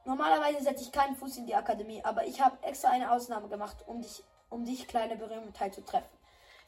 Normalerweise 0.07 0.62
setze 0.62 0.85
ich 0.85 0.93
keinen 0.93 1.14
Fuß 1.16 1.37
in 1.38 1.47
die 1.47 1.54
Akademie, 1.54 2.02
aber 2.04 2.26
ich 2.26 2.40
habe 2.40 2.57
extra 2.62 2.90
eine 2.90 3.12
Ausnahme 3.12 3.49
gemacht, 3.49 3.76
um 3.87 4.02
dich, 4.02 4.23
um 4.49 4.64
dich, 4.64 4.88
kleine 4.88 5.16
Berühmtheit, 5.16 5.75
zu 5.75 5.85
treffen. 5.85 6.09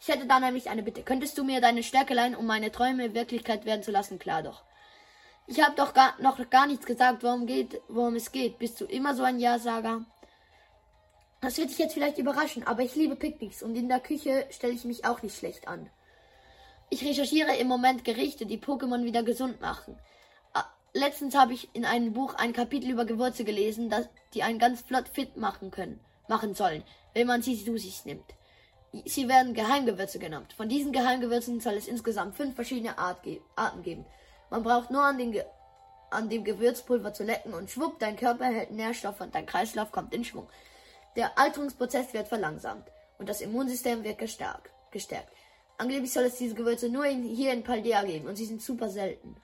Ich 0.00 0.08
hätte 0.08 0.26
da 0.26 0.38
nämlich 0.38 0.68
eine 0.68 0.82
Bitte. 0.82 1.02
Könntest 1.02 1.36
du 1.38 1.44
mir 1.44 1.60
deine 1.60 1.82
Stärke 1.82 2.14
leihen, 2.14 2.36
um 2.36 2.46
meine 2.46 2.70
Träume 2.70 3.14
Wirklichkeit 3.14 3.64
werden 3.64 3.82
zu 3.82 3.90
lassen? 3.90 4.18
Klar 4.18 4.42
doch. 4.42 4.62
Ich 5.48 5.62
habe 5.62 5.76
doch 5.76 5.94
gar, 5.94 6.20
noch 6.20 6.50
gar 6.50 6.66
nichts 6.66 6.86
gesagt, 6.86 7.22
worum, 7.22 7.46
geht, 7.46 7.80
worum 7.88 8.16
es 8.16 8.32
geht. 8.32 8.58
Bist 8.58 8.80
du 8.80 8.84
immer 8.84 9.14
so 9.14 9.22
ein 9.22 9.38
Ja-Sager? 9.38 10.04
Das 11.40 11.58
wird 11.58 11.70
dich 11.70 11.78
jetzt 11.78 11.94
vielleicht 11.94 12.18
überraschen, 12.18 12.66
aber 12.66 12.82
ich 12.82 12.96
liebe 12.96 13.14
Picknicks 13.14 13.62
und 13.62 13.76
in 13.76 13.88
der 13.88 14.00
Küche 14.00 14.46
stelle 14.50 14.72
ich 14.72 14.84
mich 14.84 15.04
auch 15.04 15.22
nicht 15.22 15.36
schlecht 15.36 15.68
an. 15.68 15.88
Ich 16.90 17.04
recherchiere 17.04 17.54
im 17.56 17.68
Moment 17.68 18.04
Gerichte, 18.04 18.46
die 18.46 18.58
Pokémon 18.58 19.04
wieder 19.04 19.22
gesund 19.22 19.60
machen. 19.60 19.96
Ah, 20.52 20.64
letztens 20.94 21.36
habe 21.36 21.52
ich 21.52 21.68
in 21.74 21.84
einem 21.84 22.12
Buch 22.12 22.34
ein 22.34 22.52
Kapitel 22.52 22.90
über 22.90 23.04
Gewürze 23.04 23.44
gelesen, 23.44 23.90
dass 23.90 24.08
die 24.34 24.42
einen 24.42 24.58
ganz 24.58 24.80
flott 24.80 25.08
fit 25.08 25.36
machen 25.36 25.70
können, 25.70 26.00
machen 26.26 26.54
sollen, 26.54 26.82
wenn 27.14 27.28
man 27.28 27.42
sie 27.42 27.64
zu 27.64 27.76
sich 27.76 28.04
nimmt. 28.04 28.34
Sie 29.04 29.28
werden 29.28 29.54
Geheimgewürze 29.54 30.18
genannt. 30.18 30.52
Von 30.54 30.68
diesen 30.68 30.92
Geheimgewürzen 30.92 31.60
soll 31.60 31.74
es 31.74 31.86
insgesamt 31.86 32.36
fünf 32.36 32.54
verschiedene 32.54 32.98
Art 32.98 33.22
ge 33.22 33.40
Arten 33.54 33.82
geben. 33.82 34.06
Man 34.50 34.62
braucht 34.62 34.90
nur 34.90 35.02
an, 35.02 35.18
Ge 35.32 35.44
an 36.10 36.28
dem 36.28 36.44
Gewürzpulver 36.44 37.12
zu 37.12 37.24
lecken 37.24 37.52
und 37.52 37.70
schwupp, 37.70 37.98
dein 37.98 38.16
Körper 38.16 38.44
erhält 38.44 38.70
Nährstoffe 38.70 39.20
und 39.20 39.34
dein 39.34 39.46
Kreislauf 39.46 39.90
kommt 39.90 40.14
in 40.14 40.24
Schwung. 40.24 40.48
Der 41.16 41.36
Alterungsprozess 41.38 42.14
wird 42.14 42.28
verlangsamt 42.28 42.86
und 43.18 43.28
das 43.28 43.40
Immunsystem 43.40 44.04
wird 44.04 44.18
gestärkt. 44.18 44.70
gestärkt. 44.90 45.32
Angeblich 45.78 46.12
soll 46.12 46.24
es 46.24 46.36
diese 46.36 46.54
Gewürze 46.54 46.88
nur 46.88 47.04
in, 47.06 47.22
hier 47.22 47.52
in 47.52 47.64
Paldea 47.64 48.02
geben 48.04 48.28
und 48.28 48.36
sie 48.36 48.46
sind 48.46 48.62
super 48.62 48.88
selten. 48.88 49.36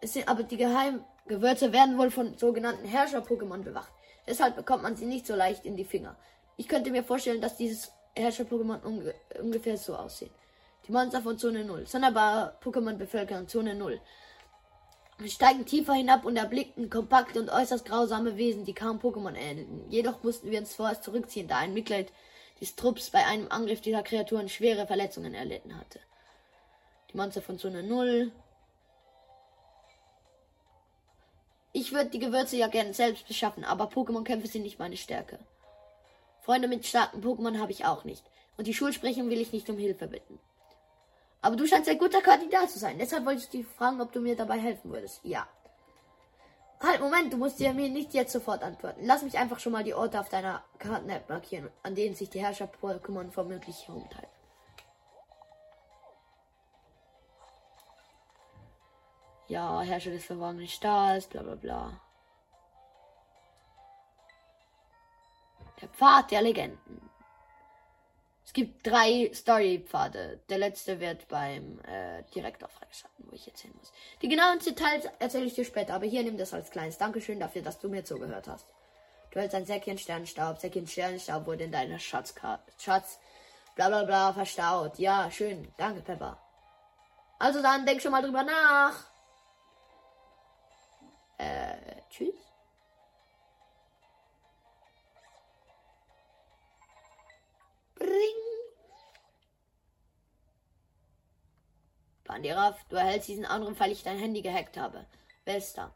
Es 0.00 0.12
sind 0.12 0.28
aber 0.28 0.42
die 0.42 0.56
Geheimgewürze 0.56 1.72
werden 1.72 1.96
wohl 1.96 2.10
von 2.10 2.36
sogenannten 2.36 2.86
Herrscher-Pokémon 2.86 3.62
bewacht. 3.62 3.92
Deshalb 4.26 4.56
bekommt 4.56 4.82
man 4.82 4.96
sie 4.96 5.06
nicht 5.06 5.26
so 5.26 5.34
leicht 5.34 5.64
in 5.64 5.76
die 5.76 5.84
Finger. 5.84 6.16
Ich 6.56 6.68
könnte 6.68 6.90
mir 6.90 7.04
vorstellen, 7.04 7.40
dass 7.40 7.56
dieses 7.56 7.92
Herrscher-Pokémon 8.16 8.82
unge 8.82 9.14
ungefähr 9.40 9.76
so 9.78 9.96
aussehen. 9.96 10.32
Die 10.86 10.92
Monster 10.92 11.20
von 11.20 11.36
Zone 11.36 11.64
0. 11.64 11.84
Sonderbare 11.86 12.56
Pokémon 12.62 12.96
bevölkern 12.96 13.48
Zone 13.48 13.74
0. 13.74 14.00
Wir 15.18 15.30
steigen 15.30 15.66
tiefer 15.66 15.94
hinab 15.94 16.24
und 16.24 16.36
erblickten 16.36 16.90
kompakte 16.90 17.40
und 17.40 17.50
äußerst 17.50 17.84
grausame 17.84 18.36
Wesen, 18.36 18.64
die 18.64 18.74
kaum 18.74 18.98
Pokémon 19.00 19.34
ähnelten. 19.34 19.90
Jedoch 19.90 20.22
mussten 20.22 20.50
wir 20.50 20.60
uns 20.60 20.74
vorerst 20.74 21.02
zurückziehen, 21.02 21.48
da 21.48 21.56
ein 21.56 21.74
Mitglied 21.74 22.12
des 22.60 22.76
Trupps 22.76 23.10
bei 23.10 23.26
einem 23.26 23.50
Angriff 23.50 23.80
dieser 23.80 24.04
Kreaturen 24.04 24.48
schwere 24.48 24.86
Verletzungen 24.86 25.34
erlitten 25.34 25.76
hatte. 25.76 25.98
Die 27.10 27.16
Monster 27.16 27.42
von 27.42 27.58
Zone 27.58 27.82
0. 27.82 28.30
Ich 31.72 31.92
würde 31.92 32.10
die 32.10 32.20
Gewürze 32.20 32.56
ja 32.56 32.68
gerne 32.68 32.94
selbst 32.94 33.26
beschaffen, 33.26 33.64
aber 33.64 33.86
Pokémon-Kämpfe 33.86 34.46
sind 34.46 34.62
nicht 34.62 34.78
meine 34.78 34.96
Stärke. 34.96 35.40
Freunde 36.42 36.68
mit 36.68 36.86
starken 36.86 37.24
Pokémon 37.24 37.58
habe 37.58 37.72
ich 37.72 37.84
auch 37.84 38.04
nicht. 38.04 38.24
Und 38.56 38.68
die 38.68 38.74
Schulsprechung 38.74 39.28
will 39.30 39.40
ich 39.40 39.52
nicht 39.52 39.68
um 39.68 39.78
Hilfe 39.78 40.06
bitten. 40.06 40.38
Aber 41.46 41.54
du 41.54 41.64
scheinst 41.64 41.88
ein 41.88 41.98
guter 41.98 42.20
Kandidat 42.22 42.70
zu 42.70 42.80
sein. 42.80 42.98
Deshalb 42.98 43.24
wollte 43.24 43.42
ich 43.42 43.48
dich 43.48 43.64
fragen, 43.64 44.00
ob 44.00 44.10
du 44.10 44.18
mir 44.18 44.34
dabei 44.34 44.58
helfen 44.58 44.90
würdest. 44.90 45.20
Ja. 45.22 45.46
Halt, 46.80 47.00
Moment, 47.00 47.32
du 47.32 47.36
musst 47.36 47.60
dir 47.60 47.72
mir 47.72 47.88
nicht 47.88 48.14
jetzt 48.14 48.32
sofort 48.32 48.64
antworten. 48.64 49.02
Lass 49.04 49.22
mich 49.22 49.38
einfach 49.38 49.60
schon 49.60 49.70
mal 49.70 49.84
die 49.84 49.94
Orte 49.94 50.18
auf 50.18 50.28
deiner 50.28 50.64
Karten-App 50.80 51.28
markieren, 51.28 51.70
an 51.84 51.94
denen 51.94 52.16
sich 52.16 52.30
die 52.30 52.40
Herrscher-Pokémon 52.40 53.30
vermutlich 53.30 53.86
herumtreiben. 53.86 54.28
Ja, 59.46 59.82
Herrscher 59.82 60.10
des 60.10 60.24
verborgenen 60.24 60.66
Stahls, 60.66 61.28
bla 61.28 61.44
bla 61.44 61.54
bla. 61.54 62.00
Der 65.80 65.88
Pfad 65.90 66.32
der 66.32 66.42
Legenden. 66.42 67.05
Es 68.46 68.52
gibt 68.52 68.86
drei 68.86 69.30
Story-Pfade. 69.34 70.40
Der 70.48 70.58
letzte 70.58 71.00
wird 71.00 71.26
beim 71.28 71.80
äh, 71.80 72.22
Direktor 72.32 72.68
freigeschalten, 72.68 73.26
wo 73.28 73.34
ich 73.34 73.44
jetzt 73.44 73.60
hin 73.60 73.72
muss. 73.76 73.92
Die 74.22 74.28
genauen 74.28 74.60
Details 74.60 75.06
erzähle 75.18 75.46
ich 75.46 75.54
dir 75.54 75.64
später, 75.64 75.94
aber 75.94 76.06
hier 76.06 76.22
nimm 76.22 76.38
das 76.38 76.54
als 76.54 76.70
kleines 76.70 76.96
Dankeschön 76.96 77.40
dafür, 77.40 77.62
dass 77.62 77.80
du 77.80 77.88
mir 77.88 78.04
zugehört 78.04 78.46
hast. 78.46 78.66
Du 79.32 79.40
hältst 79.40 79.56
ein 79.56 79.66
Säckchen 79.66 79.98
Sternstaub. 79.98 80.58
Säckchen 80.58 80.86
Sternstaub 80.86 81.44
wurde 81.44 81.64
in 81.64 81.72
deiner 81.72 81.98
Schatzkarte. 81.98 82.72
Schatz. 82.78 83.18
Bla 83.74 83.88
bla 83.88 84.04
bla 84.04 84.32
verstaut. 84.32 84.98
Ja, 84.98 85.30
schön. 85.30 85.68
Danke, 85.76 86.00
Pepper. 86.00 86.38
Also 87.38 87.60
dann 87.60 87.84
denk 87.84 88.00
schon 88.00 88.12
mal 88.12 88.22
drüber 88.22 88.44
nach. 88.44 88.94
Äh, 91.36 92.00
tschüss. 92.08 92.45
Bring. 97.96 98.10
Bandiraf, 102.24 102.84
du 102.88 102.96
erhältst 102.96 103.28
diesen 103.28 103.44
Anruf, 103.46 103.78
weil 103.80 103.92
ich 103.92 104.02
dein 104.02 104.18
Handy 104.18 104.42
gehackt 104.42 104.76
habe. 104.76 105.06
Da? 105.44 105.92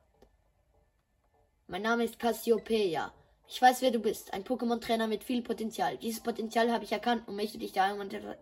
Mein 1.67 1.83
Name 1.83 2.05
ist 2.05 2.19
Cassiopeia. 2.19 3.13
Ich 3.49 3.61
weiß, 3.61 3.83
wer 3.83 3.91
du 3.91 3.99
bist. 3.99 4.33
Ein 4.33 4.45
Pokémon-Trainer 4.45 5.09
mit 5.09 5.25
viel 5.25 5.43
Potenzial. 5.43 5.97
Dieses 5.99 6.23
Potenzial 6.23 6.71
habe 6.71 6.85
ich 6.85 6.93
erkannt 6.93 7.27
und 7.27 7.37
möchte 7.37 7.59
dich 7.59 7.73
da 7.73 7.93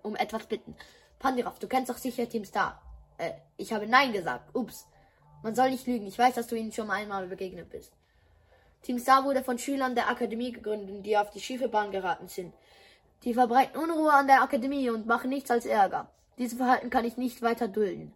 um 0.03 0.17
etwas 0.17 0.47
bitten. 0.47 0.77
Pandiraf, 1.19 1.59
du 1.59 1.67
kennst 1.67 1.91
doch 1.91 1.97
sicher 1.97 2.29
Team 2.29 2.45
Star. 2.45 2.81
Äh, 3.17 3.33
ich 3.57 3.73
habe 3.73 3.87
Nein 3.87 4.13
gesagt. 4.13 4.55
Ups. 4.55 4.87
Man 5.43 5.55
soll 5.55 5.71
nicht 5.71 5.87
lügen. 5.87 6.07
Ich 6.07 6.19
weiß, 6.19 6.35
dass 6.35 6.47
du 6.47 6.57
ihnen 6.57 6.73
schon 6.73 6.91
einmal 6.91 7.27
begegnet 7.27 7.71
bist. 7.71 7.93
Team 8.83 8.99
Star 8.99 9.25
wurde 9.25 9.43
von 9.43 9.59
Schülern 9.59 9.95
der 9.95 10.09
Akademie 10.09 10.53
gegründet, 10.53 11.05
die 11.05 11.17
auf 11.17 11.31
die 11.31 11.41
schiefe 11.41 11.69
Bahn 11.69 11.91
geraten 11.91 12.29
sind. 12.29 12.55
Die 13.25 13.35
verbreiten 13.35 13.81
Unruhe 13.81 14.13
an 14.13 14.29
der 14.29 14.43
Akademie 14.43 14.91
und 14.91 15.07
machen 15.07 15.31
nichts 15.31 15.51
als 15.51 15.67
Ärger. 15.67 16.09
Dieses 16.39 16.57
Verhalten 16.57 16.89
kann 16.89 17.05
ich 17.05 17.17
nicht 17.17 17.43
weiter 17.43 17.67
dulden. 17.67 18.13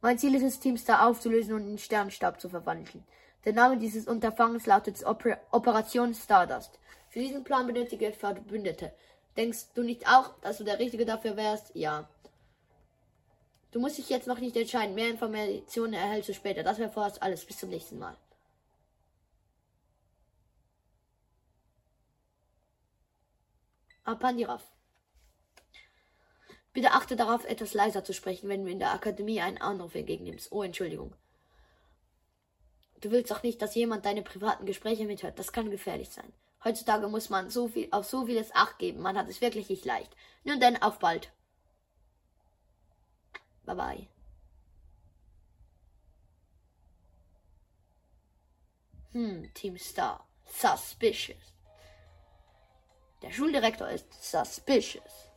Mein 0.00 0.18
Ziel 0.18 0.34
ist 0.34 0.42
es, 0.42 0.60
Team 0.60 0.78
Star 0.78 1.06
aufzulösen 1.06 1.54
und 1.54 1.68
in 1.68 1.78
Sternstab 1.78 2.40
zu 2.40 2.48
verwandeln. 2.48 3.04
Der 3.44 3.52
Name 3.52 3.76
dieses 3.76 4.06
Unterfangens 4.06 4.66
lautet 4.66 5.04
Oper 5.06 5.38
Operation 5.50 6.14
Stardust. 6.14 6.78
Für 7.10 7.20
diesen 7.20 7.44
Plan 7.44 7.66
benötige 7.66 8.08
ich 8.08 8.16
Verbündete. 8.16 8.92
Denkst 9.36 9.66
du 9.74 9.82
nicht 9.82 10.08
auch, 10.08 10.30
dass 10.40 10.58
du 10.58 10.64
der 10.64 10.78
Richtige 10.78 11.04
dafür 11.04 11.36
wärst? 11.36 11.70
Ja. 11.74 12.08
Du 13.72 13.80
musst 13.80 13.98
dich 13.98 14.08
jetzt 14.08 14.26
noch 14.26 14.38
nicht 14.38 14.56
entscheiden. 14.56 14.94
Mehr 14.94 15.10
Informationen 15.10 15.92
erhältst 15.92 16.30
du 16.30 16.34
später. 16.34 16.62
Das 16.62 16.78
wäre 16.78 16.90
vorerst 16.90 17.22
alles. 17.22 17.44
Bis 17.44 17.58
zum 17.58 17.68
nächsten 17.68 17.98
Mal. 17.98 18.16
Apandiraf. 24.06 24.62
Bitte 26.72 26.92
achte 26.92 27.16
darauf, 27.16 27.44
etwas 27.44 27.74
leiser 27.74 28.04
zu 28.04 28.12
sprechen, 28.12 28.48
wenn 28.48 28.64
du 28.64 28.70
in 28.70 28.78
der 28.78 28.92
Akademie 28.92 29.40
einen 29.40 29.58
Anruf 29.58 29.94
entgegennimmst. 29.94 30.52
Oh, 30.52 30.62
Entschuldigung. 30.62 31.14
Du 33.00 33.10
willst 33.10 33.30
doch 33.30 33.42
nicht, 33.42 33.60
dass 33.62 33.74
jemand 33.74 34.04
deine 34.04 34.22
privaten 34.22 34.66
Gespräche 34.66 35.06
mithört. 35.06 35.38
Das 35.38 35.52
kann 35.52 35.70
gefährlich 35.70 36.10
sein. 36.10 36.32
Heutzutage 36.64 37.08
muss 37.08 37.30
man 37.30 37.50
so 37.50 37.68
viel, 37.68 37.88
auf 37.92 38.06
so 38.06 38.26
vieles 38.26 38.54
Acht 38.54 38.78
geben. 38.78 39.00
Man 39.00 39.16
hat 39.16 39.28
es 39.28 39.40
wirklich 39.40 39.68
nicht 39.68 39.84
leicht. 39.84 40.14
Nun 40.44 40.60
denn, 40.60 40.80
auf 40.82 40.98
bald. 40.98 41.30
Bye 43.64 43.74
bye. 43.74 44.08
Hm, 49.12 49.50
Team 49.54 49.78
Star. 49.78 50.26
Suspicious. 50.46 51.55
Der 53.22 53.30
Schuldirektor 53.30 53.88
ist 53.88 54.06
suspicious. 54.22 55.30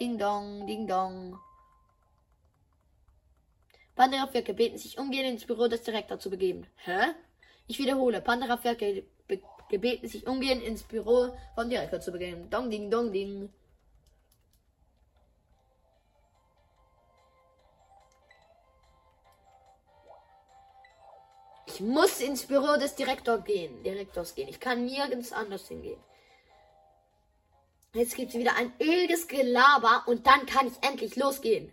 Ding 0.00 0.18
dong, 0.18 0.66
ding 0.66 0.86
dong. 0.86 1.38
Pandaraf 3.94 4.34
wird 4.34 4.46
gebeten, 4.46 4.78
sich 4.78 4.98
umgehend 4.98 5.28
ins 5.28 5.44
Büro 5.44 5.68
des 5.68 5.82
Direktors 5.82 6.22
zu 6.22 6.30
begeben. 6.30 6.66
Hä? 6.84 7.14
Ich 7.68 7.78
wiederhole, 7.78 8.20
Pandaraf 8.20 8.64
wird 8.64 8.78
ge 8.78 9.04
gebeten, 9.68 10.08
sich 10.08 10.26
umgehend 10.26 10.62
ins 10.62 10.82
Büro 10.82 11.34
vom 11.54 11.68
Direktor 11.70 12.00
zu 12.00 12.12
begeben. 12.12 12.50
Dong 12.50 12.68
ding 12.68 12.90
dong 12.90 13.12
ding. 13.12 13.48
Ich 21.72 21.80
muss 21.80 22.20
ins 22.20 22.44
Büro 22.44 22.76
des 22.76 22.96
Direktors 22.96 23.44
gehen, 23.44 23.82
Direktors 23.82 24.34
gehen. 24.34 24.48
Ich 24.48 24.60
kann 24.60 24.84
nirgends 24.84 25.32
anders 25.32 25.68
hingehen. 25.68 25.98
Jetzt 27.94 28.14
gibt 28.14 28.34
es 28.34 28.38
wieder 28.38 28.56
ein 28.56 28.74
öliges 28.78 29.26
Gelaber 29.26 30.04
und 30.06 30.26
dann 30.26 30.44
kann 30.44 30.66
ich 30.66 30.74
endlich 30.82 31.16
losgehen. 31.16 31.72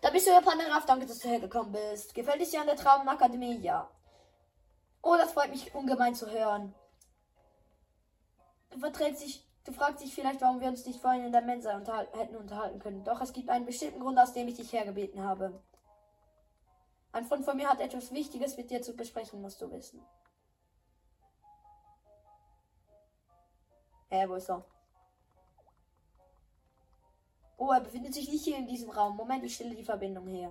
Da 0.00 0.10
bist 0.10 0.28
du 0.28 0.30
ja 0.30 0.40
Panaraf, 0.40 0.86
danke, 0.86 1.06
dass 1.06 1.18
du 1.18 1.28
hergekommen 1.28 1.72
bist. 1.72 2.14
Gefällt 2.14 2.40
es 2.40 2.50
dir 2.50 2.60
an 2.60 2.68
der 2.68 2.76
Traubenakademie? 2.76 3.58
Ja. 3.58 3.90
Oh, 5.02 5.16
das 5.16 5.32
freut 5.32 5.50
mich 5.50 5.74
ungemein 5.74 6.14
zu 6.14 6.30
hören. 6.30 6.72
Du 8.70 8.78
verträgst 8.78 9.22
dich, 9.22 9.47
du 9.68 9.74
fragst 9.74 10.02
dich 10.02 10.14
vielleicht, 10.14 10.40
warum 10.40 10.60
wir 10.60 10.68
uns 10.68 10.86
nicht 10.86 10.98
vorhin 10.98 11.26
in 11.26 11.32
der 11.32 11.42
Mensa 11.42 11.76
unterhal 11.76 12.08
hätten 12.14 12.36
unterhalten 12.36 12.78
können. 12.78 13.04
Doch 13.04 13.20
es 13.20 13.34
gibt 13.34 13.50
einen 13.50 13.66
bestimmten 13.66 14.00
Grund, 14.00 14.18
aus 14.18 14.32
dem 14.32 14.48
ich 14.48 14.54
dich 14.54 14.72
hergebeten 14.72 15.22
habe. 15.22 15.62
Ein 17.12 17.26
Freund 17.26 17.44
von 17.44 17.56
mir 17.56 17.68
hat 17.68 17.80
etwas 17.80 18.10
Wichtiges 18.10 18.56
mit 18.56 18.70
dir 18.70 18.80
zu 18.80 18.96
besprechen, 18.96 19.42
musst 19.42 19.60
du 19.60 19.70
wissen. 19.70 20.02
Äh, 24.08 24.26
wo 24.26 24.36
ist 24.36 24.48
er? 24.48 24.64
Oh, 27.58 27.70
er 27.70 27.80
befindet 27.80 28.14
sich 28.14 28.30
nicht 28.30 28.44
hier 28.44 28.56
in 28.56 28.66
diesem 28.66 28.88
Raum. 28.88 29.16
Moment, 29.16 29.44
ich 29.44 29.54
stelle 29.54 29.74
die 29.74 29.84
Verbindung 29.84 30.26
her. 30.28 30.50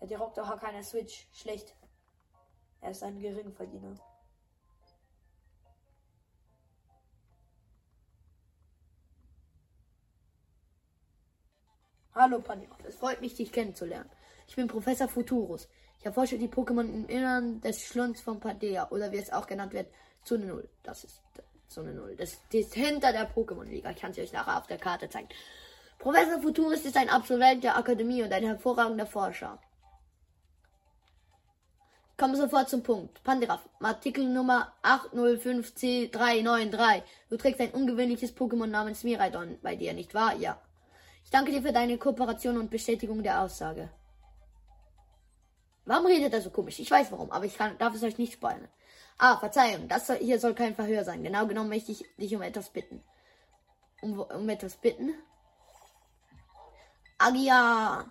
Der 0.00 0.06
Direktor 0.06 0.46
hat 0.46 0.60
keine 0.60 0.84
Switch. 0.84 1.26
Schlecht. 1.32 1.74
Er 2.80 2.92
ist 2.92 3.02
ein 3.02 3.18
Geringverdiener. 3.18 3.96
Hallo 12.20 12.38
Panio, 12.38 12.68
es 12.86 12.94
freut 12.96 13.22
mich, 13.22 13.34
dich 13.34 13.50
kennenzulernen. 13.50 14.10
Ich 14.46 14.54
bin 14.54 14.68
Professor 14.68 15.08
Futurus. 15.08 15.66
Ich 15.98 16.04
erforsche 16.04 16.36
die 16.36 16.48
Pokémon 16.48 16.86
im 16.86 17.06
Innern 17.06 17.62
des 17.62 17.82
Schlunds 17.82 18.20
von 18.20 18.38
Padea 18.38 18.90
oder 18.90 19.10
wie 19.10 19.16
es 19.16 19.32
auch 19.32 19.46
genannt 19.46 19.72
wird, 19.72 19.86
Zone 20.22 20.44
0. 20.44 20.68
Das 20.82 21.04
ist 21.04 21.22
eine 21.78 21.94
Null. 21.94 22.16
Das, 22.16 22.36
das 22.52 22.60
ist 22.60 22.74
hinter 22.74 23.12
der 23.12 23.34
Pokémon-Liga. 23.34 23.92
Ich 23.92 23.96
kann 23.96 24.10
es 24.10 24.18
euch 24.18 24.34
nachher 24.34 24.58
auf 24.58 24.66
der 24.66 24.76
Karte 24.76 25.08
zeigen. 25.08 25.30
Professor 25.98 26.42
Futurist 26.42 26.84
ist 26.84 26.98
ein 26.98 27.08
Absolvent 27.08 27.64
der 27.64 27.78
Akademie 27.78 28.22
und 28.22 28.34
ein 28.34 28.44
hervorragender 28.44 29.06
Forscher. 29.06 29.58
Kommen 32.18 32.36
sofort 32.36 32.68
zum 32.68 32.82
Punkt. 32.82 33.24
Pandiraf, 33.24 33.66
Artikel 33.80 34.28
Nummer 34.28 34.74
805C393. 34.82 37.02
Du 37.30 37.38
trägst 37.38 37.62
ein 37.62 37.70
ungewöhnliches 37.70 38.36
Pokémon 38.36 38.66
namens 38.66 39.04
Miraidon 39.04 39.58
bei 39.62 39.74
dir, 39.74 39.94
nicht 39.94 40.12
wahr? 40.12 40.36
Ja. 40.36 40.60
Ich 41.30 41.32
danke 41.32 41.52
dir 41.52 41.62
für 41.62 41.72
deine 41.72 41.96
Kooperation 41.96 42.58
und 42.58 42.72
Bestätigung 42.72 43.22
der 43.22 43.40
Aussage. 43.40 43.88
Warum 45.84 46.06
redet 46.06 46.32
er 46.32 46.42
so 46.42 46.50
komisch? 46.50 46.80
Ich 46.80 46.90
weiß 46.90 47.12
warum, 47.12 47.30
aber 47.30 47.44
ich 47.44 47.56
kann, 47.56 47.78
darf 47.78 47.94
es 47.94 48.02
euch 48.02 48.18
nicht 48.18 48.32
spoilern. 48.32 48.66
Ah, 49.16 49.36
Verzeihung, 49.36 49.86
das 49.86 50.08
soll, 50.08 50.16
hier 50.16 50.40
soll 50.40 50.54
kein 50.56 50.74
Verhör 50.74 51.04
sein. 51.04 51.22
Genau 51.22 51.46
genommen 51.46 51.68
möchte 51.68 51.92
ich 51.92 52.04
dich 52.18 52.34
um 52.34 52.42
etwas 52.42 52.70
bitten. 52.70 53.00
Um, 54.02 54.18
um 54.18 54.48
etwas 54.48 54.74
bitten? 54.78 55.14
Agia! 57.18 58.10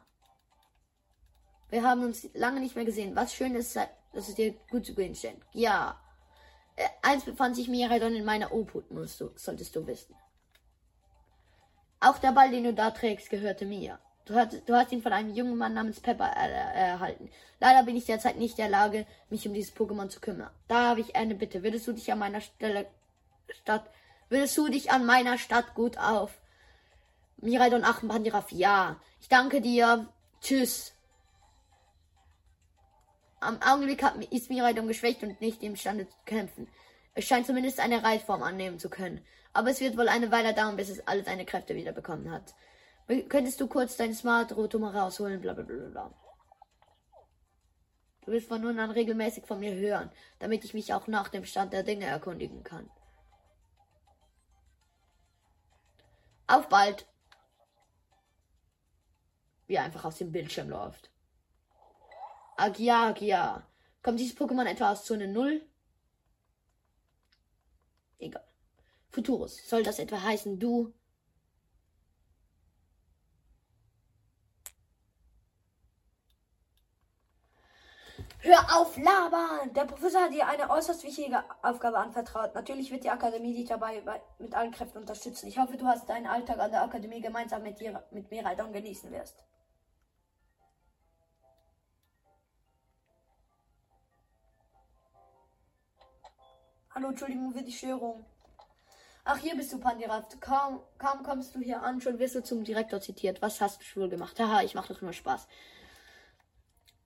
Wir 1.72 1.84
haben 1.84 2.06
uns 2.06 2.30
lange 2.36 2.62
nicht 2.62 2.78
mehr 2.78 2.86
gesehen. 2.86 3.18
Was 3.18 3.36
schön 3.36 3.54
ist, 3.54 3.76
dass 3.76 4.30
es 4.30 4.36
dir 4.36 4.54
gut 4.72 4.86
zu 4.86 4.96
gehen 4.96 5.14
steht. 5.14 5.42
Ja. 5.52 6.00
Äh, 6.78 6.88
eins 7.02 7.26
befand 7.26 7.58
sich 7.58 7.68
mir 7.68 7.90
halt 7.90 8.02
in 8.02 8.24
meiner 8.24 8.54
Obhut, 8.54 8.90
musst 8.92 9.20
du, 9.20 9.32
solltest 9.36 9.76
du 9.76 9.86
wissen. 9.86 10.16
Auch 12.00 12.18
der 12.18 12.32
Ball, 12.32 12.52
den 12.52 12.64
du 12.64 12.74
da 12.74 12.92
trägst, 12.92 13.30
gehörte 13.30 13.66
mir. 13.66 14.00
Du 14.26 14.36
hast, 14.36 14.62
du 14.68 14.76
hast 14.76 14.92
ihn 14.92 15.02
von 15.02 15.12
einem 15.12 15.34
jungen 15.34 15.58
Mann 15.58 15.74
namens 15.74 16.00
Pepper 16.00 16.28
er, 16.28 16.50
erhalten. 16.50 17.30
Leider 17.60 17.84
bin 17.84 17.96
ich 17.96 18.06
derzeit 18.06 18.38
nicht 18.38 18.60
in 18.60 18.64
der 18.64 18.70
Lage, 18.70 19.06
mich 19.30 19.48
um 19.48 19.54
dieses 19.54 19.76
Pokémon 19.76 20.10
zu 20.10 20.20
kümmern. 20.20 20.52
Da 20.68 20.90
habe 20.90 21.02
ich 21.02 21.16
eine 21.16 21.36
Bitte. 21.36 21.64
Würdest 21.64 21.88
du 21.88 21.94
dich 21.94 22.12
an 22.12 22.20
meiner 22.20 22.42
Stelle 22.42 22.86
Stadt, 23.50 23.90
würdest 24.30 24.56
du 24.58 24.70
dich 24.70 24.92
an 24.92 25.06
meiner 25.06 25.38
Stadt 25.38 25.74
gut 25.74 25.98
auf? 25.98 26.40
Miraidon 27.38 27.84
Achenbandiraf, 27.84 28.52
ja. 28.52 28.98
Ich 29.20 29.30
danke 29.30 29.62
dir. 29.62 30.08
Tschüss. 30.42 30.94
Am 33.40 33.62
Augenblick 33.62 34.04
hat, 34.04 34.16
ist 34.26 34.50
Miraidon 34.50 34.88
geschwächt 34.88 35.24
und 35.24 35.40
nicht 35.42 35.64
imstande 35.64 36.08
zu 36.08 36.16
kämpfen. 36.26 36.68
Es 37.16 37.26
scheint 37.26 37.48
zumindest 37.48 37.80
eine 37.80 38.04
Reitform 38.04 38.44
annehmen 38.44 38.80
zu 38.80 38.90
können. 38.90 39.26
Aber 39.54 39.72
es 39.72 39.80
wird 39.80 39.98
wohl 39.98 40.10
eine 40.10 40.32
Weile 40.32 40.54
dauern, 40.54 40.76
bis 40.76 40.90
es 40.90 41.06
alle 41.08 41.24
seine 41.24 41.46
Kräfte 41.46 41.76
wieder 41.76 41.92
bekommen 41.92 42.32
hat. 42.32 42.54
Könntest 43.28 43.60
du 43.60 43.68
kurz 43.68 43.98
dein 43.98 44.14
Smart 44.14 44.56
Roto 44.56 44.78
mal 44.78 44.96
rausholen? 44.96 45.42
Bla 45.42 45.54
bla 45.54 45.64
bla 45.64 45.90
bla. 45.90 46.14
Du 48.22 48.32
willst 48.32 48.48
von 48.48 48.62
nun 48.62 48.78
an 48.78 48.92
regelmäßig 48.92 49.48
von 49.48 49.60
mir 49.60 49.74
hören, 49.74 50.12
damit 50.38 50.64
ich 50.64 50.76
mich 50.76 50.94
auch 50.94 51.08
nach 51.08 51.30
dem 51.30 51.46
Stand 51.46 51.74
der 51.74 51.82
Dinge 51.82 52.06
erkundigen 52.06 52.64
kann. 52.64 52.90
Auf 56.46 56.70
bald! 56.70 57.08
Wie 59.66 59.76
er 59.76 59.84
einfach 59.84 60.06
aus 60.06 60.18
dem 60.18 60.32
Bildschirm 60.32 60.70
läuft. 60.70 61.10
Agia, 62.58 63.08
Agia. 63.08 63.68
Kommt 64.04 64.20
dieses 64.20 64.38
Pokémon 64.38 64.66
etwa 64.66 64.92
aus 64.92 65.06
Zone 65.06 65.28
0? 65.28 65.62
Egal. 68.20 68.49
Futurus. 69.12 69.58
Soll 69.68 69.84
das 69.84 70.00
etwa 70.00 70.22
heißen, 70.22 70.60
du 70.60 70.94
Hör 78.42 78.80
auf, 78.80 78.96
labern! 78.96 79.74
Der 79.74 79.84
Professor 79.84 80.22
hat 80.22 80.34
dir 80.34 80.48
eine 80.48 80.70
äußerst 80.70 81.04
wichtige 81.04 81.44
Aufgabe 81.62 81.98
anvertraut. 81.98 82.56
Natürlich 82.56 82.90
wird 82.90 83.04
die 83.04 83.10
Akademie 83.10 83.54
dich 83.54 83.68
dabei 83.68 84.02
mit 84.38 84.56
allen 84.56 84.72
Kräften 84.72 85.00
unterstützen. 85.00 85.48
Ich 85.48 85.58
hoffe, 85.58 85.76
du 85.76 85.86
hast 85.86 86.08
deinen 86.08 86.26
Alltag 86.26 86.58
an 86.60 86.72
der 86.72 86.84
Akademie 86.84 87.20
gemeinsam 87.20 87.64
mit, 87.64 87.82
dir, 87.82 88.02
mit 88.12 88.32
Miraidon 88.32 88.72
genießen 88.72 89.12
wirst. 89.12 89.44
Hallo, 96.92 97.10
Entschuldigung 97.10 97.52
für 97.52 97.62
die 97.62 97.74
Störung. 97.74 98.26
Ach, 99.32 99.38
hier 99.38 99.56
bist 99.56 99.72
du, 99.72 99.78
Pandiraft. 99.78 100.42
Kaum, 100.42 100.80
kaum 100.98 101.22
kommst 101.22 101.54
du 101.54 101.60
hier 101.60 101.84
an, 101.84 102.02
schon 102.02 102.18
wirst 102.18 102.34
du 102.34 102.42
zum 102.42 102.64
Direktor 102.64 103.00
zitiert. 103.00 103.44
Was 103.44 103.62
hast 103.62 103.80
du 103.80 104.02
wohl 104.02 104.10
gemacht? 104.10 104.40
Haha, 104.40 104.64
ich 104.64 104.74
mache 104.74 104.92
doch 104.92 105.04
nur 105.04 105.14
Spaß. 105.14 105.48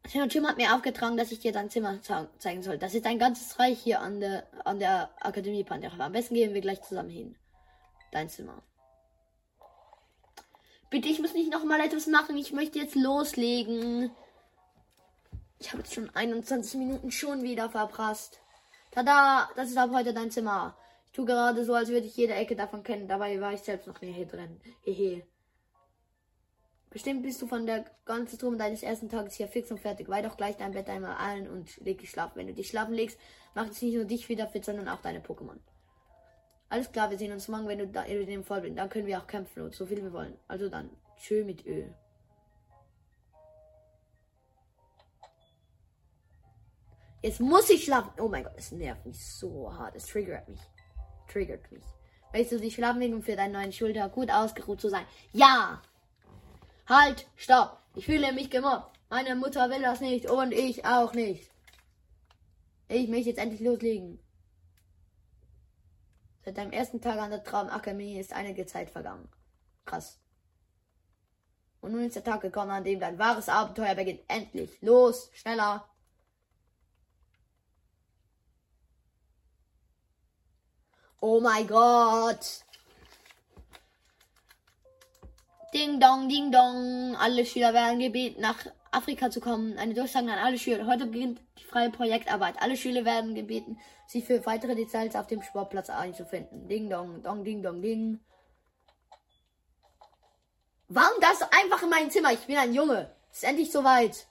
Tim 0.09 0.29
Tim 0.29 0.47
hat 0.47 0.55
mir 0.55 0.73
aufgetragen, 0.73 1.17
dass 1.17 1.33
ich 1.33 1.39
dir 1.39 1.51
dein 1.51 1.69
Zimmer 1.69 1.99
zeigen 2.37 2.63
soll. 2.63 2.77
Das 2.77 2.95
ist 2.95 3.05
ein 3.05 3.19
ganzes 3.19 3.59
Reich 3.59 3.77
hier 3.77 3.99
an 3.99 4.21
der, 4.21 4.47
an 4.63 4.79
der 4.79 5.09
Akademie 5.19 5.65
Pantera. 5.65 6.05
Am 6.05 6.13
besten 6.13 6.35
gehen 6.35 6.53
wir 6.53 6.61
gleich 6.61 6.81
zusammen 6.83 7.09
hin. 7.09 7.35
Dein 8.13 8.29
Zimmer. 8.29 8.63
Bitte, 10.89 11.09
ich 11.09 11.19
muss 11.19 11.33
nicht 11.33 11.51
noch 11.51 11.65
mal 11.65 11.81
etwas 11.81 12.07
machen. 12.07 12.37
Ich 12.37 12.53
möchte 12.53 12.79
jetzt 12.79 12.95
loslegen. 12.95 14.11
Ich 15.59 15.73
habe 15.73 15.79
jetzt 15.79 15.93
schon 15.93 16.09
21 16.15 16.75
Minuten 16.75 17.11
schon 17.11 17.43
wieder 17.43 17.69
verprasst. 17.69 18.39
Tada, 18.91 19.49
das 19.57 19.71
ist 19.71 19.77
ab 19.77 19.89
heute 19.91 20.13
dein 20.13 20.31
Zimmer. 20.31 20.77
Tue 21.13 21.25
gerade 21.25 21.63
so, 21.63 21.75
als 21.75 21.89
würde 21.89 22.07
ich 22.07 22.17
jede 22.17 22.33
Ecke 22.33 22.55
davon 22.55 22.83
kennen. 22.83 23.07
Dabei 23.07 23.39
war 23.39 23.53
ich 23.53 23.61
selbst 23.61 23.87
noch 23.87 24.01
nie 24.01 24.11
hier 24.11 24.25
drin. 24.25 24.59
Hehe. 24.81 25.25
Bestimmt 26.89 27.23
bist 27.23 27.41
du 27.41 27.47
von 27.47 27.65
der 27.65 27.85
ganzen 28.05 28.37
Turm 28.37 28.57
deines 28.57 28.83
ersten 28.83 29.09
Tages 29.09 29.35
hier 29.35 29.47
fix 29.47 29.71
und 29.71 29.79
fertig. 29.79 30.09
Weih 30.09 30.23
doch 30.23 30.37
gleich 30.37 30.57
dein 30.57 30.73
Bett 30.73 30.89
einmal 30.89 31.15
ein 31.17 31.47
und 31.47 31.77
leg 31.77 31.99
dich 31.99 32.09
schlafen. 32.09 32.35
Wenn 32.35 32.47
du 32.47 32.53
dich 32.53 32.67
schlafen 32.67 32.93
legst, 32.93 33.19
macht 33.53 33.71
es 33.71 33.81
nicht 33.81 33.95
nur 33.95 34.05
dich 34.05 34.27
wieder 34.27 34.47
fit, 34.47 34.65
sondern 34.65 34.87
auch 34.89 35.01
deine 35.01 35.19
Pokémon. 35.19 35.57
Alles 36.69 36.91
klar, 36.91 37.11
wir 37.11 37.19
sehen 37.19 37.31
uns 37.31 37.47
morgen, 37.47 37.67
wenn 37.67 37.79
du 37.79 37.87
da 37.87 38.03
in 38.03 38.25
dem 38.25 38.43
voll 38.43 38.61
bist. 38.61 38.77
Dann 38.77 38.89
können 38.89 39.05
wir 39.05 39.19
auch 39.19 39.27
kämpfen 39.27 39.61
und 39.61 39.75
so 39.75 39.85
viel 39.85 40.01
wir 40.01 40.13
wollen. 40.13 40.37
Also 40.47 40.69
dann, 40.69 40.89
tschö 41.17 41.43
mit 41.43 41.63
Ö. 41.65 41.83
Jetzt 47.21 47.39
muss 47.39 47.69
ich 47.69 47.85
schlafen. 47.85 48.11
Oh 48.19 48.27
mein 48.27 48.43
Gott, 48.43 48.53
es 48.57 48.71
nervt 48.71 49.05
mich 49.05 49.23
so 49.23 49.71
hart. 49.71 49.95
Es 49.95 50.07
triggert 50.07 50.49
mich. 50.49 50.59
Triggert 51.33 51.71
mich. 51.71 51.83
Weißt 52.31 52.51
du 52.51 52.57
legen, 52.57 53.15
um 53.15 53.23
für 53.23 53.35
deinen 53.35 53.53
neuen 53.53 53.73
Schulter 53.73 54.07
gut 54.07 54.29
ausgeruht 54.29 54.79
zu 54.79 54.89
sein? 54.89 55.05
Ja! 55.31 55.81
Halt, 56.87 57.27
stopp. 57.35 57.79
Ich 57.95 58.05
fühle 58.05 58.31
mich 58.33 58.51
gemobbt. 58.51 58.99
Meine 59.09 59.35
Mutter 59.35 59.69
will 59.69 59.81
das 59.81 59.99
nicht 59.99 60.29
und 60.29 60.51
ich 60.51 60.85
auch 60.85 61.13
nicht. 61.13 61.49
Ich 62.87 63.07
möchte 63.07 63.29
jetzt 63.29 63.39
endlich 63.39 63.61
loslegen. 63.61 64.19
Seit 66.45 66.57
deinem 66.57 66.71
ersten 66.71 67.01
Tag 67.01 67.17
an 67.17 67.31
der 67.31 67.43
Traumakademie 67.43 68.19
ist 68.19 68.33
einige 68.33 68.65
Zeit 68.65 68.89
vergangen. 68.89 69.29
Krass. 69.85 70.19
Und 71.81 71.93
nun 71.93 72.03
ist 72.03 72.15
der 72.15 72.23
Tag 72.23 72.41
gekommen, 72.41 72.71
an 72.71 72.83
dem 72.83 72.99
dein 72.99 73.17
wahres 73.17 73.49
Abenteuer 73.49 73.95
beginnt. 73.95 74.21
Endlich. 74.27 74.77
Los, 74.81 75.31
schneller. 75.33 75.87
Oh 81.25 81.39
mein 81.39 81.65
Gott. 81.65 82.65
Ding 85.73 85.97
dong, 85.97 86.27
ding 86.27 86.51
dong. 86.51 87.15
Alle 87.15 87.45
Schüler 87.45 87.73
werden 87.73 87.99
gebeten, 87.99 88.41
nach 88.41 88.57
Afrika 88.91 89.31
zu 89.31 89.39
kommen. 89.39 89.77
Eine 89.77 89.93
Durchsage 89.93 90.29
an 90.29 90.37
alle 90.37 90.59
Schüler. 90.59 90.85
Heute 90.85 91.05
beginnt 91.05 91.39
die 91.57 91.63
freie 91.63 91.89
Projektarbeit. 91.91 92.55
Alle 92.61 92.75
Schüler 92.75 93.05
werden 93.05 93.35
gebeten, 93.35 93.79
sich 94.05 94.25
für 94.25 94.45
weitere 94.45 94.75
Details 94.75 95.15
auf 95.15 95.27
dem 95.27 95.41
Sportplatz 95.41 95.89
einzufinden. 95.89 96.67
Ding 96.67 96.89
dong, 96.89 97.23
dong, 97.23 97.45
ding 97.45 97.63
dong, 97.63 97.81
ding. 97.81 98.19
Warum 100.89 101.21
das 101.21 101.41
einfach 101.53 101.83
in 101.83 101.89
mein 101.89 102.11
Zimmer? 102.11 102.33
Ich 102.33 102.45
bin 102.47 102.57
ein 102.57 102.73
Junge. 102.73 103.15
Ist 103.31 103.45
endlich 103.45 103.71
soweit. 103.71 104.27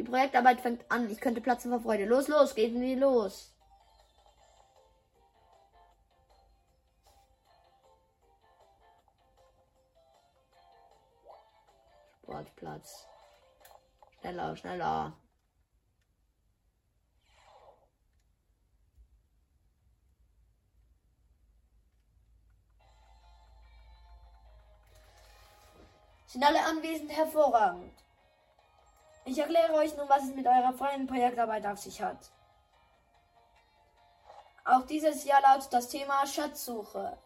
Die 0.00 0.04
Projektarbeit 0.04 0.62
fängt 0.62 0.90
an. 0.90 1.10
Ich 1.10 1.20
könnte 1.20 1.42
platzen 1.42 1.70
vor 1.70 1.82
Freude. 1.82 2.06
Los, 2.06 2.26
los, 2.26 2.54
geht 2.54 2.74
nie 2.74 2.94
los. 2.94 3.54
Sportplatz. 12.22 13.06
Schneller, 14.20 14.56
schneller. 14.56 15.12
Sind 26.24 26.42
alle 26.42 26.64
anwesend 26.64 27.14
hervorragend. 27.14 27.92
Ich 29.24 29.38
erkläre 29.38 29.74
euch 29.74 29.96
nun, 29.96 30.08
was 30.08 30.24
es 30.24 30.34
mit 30.34 30.46
eurer 30.46 30.72
freien 30.72 31.06
Projektarbeit 31.06 31.66
auf 31.66 31.78
sich 31.78 32.00
hat. 32.00 32.30
Auch 34.64 34.86
dieses 34.86 35.24
Jahr 35.24 35.42
lautet 35.42 35.72
das 35.72 35.88
Thema 35.88 36.26
Schatzsuche. 36.26 37.18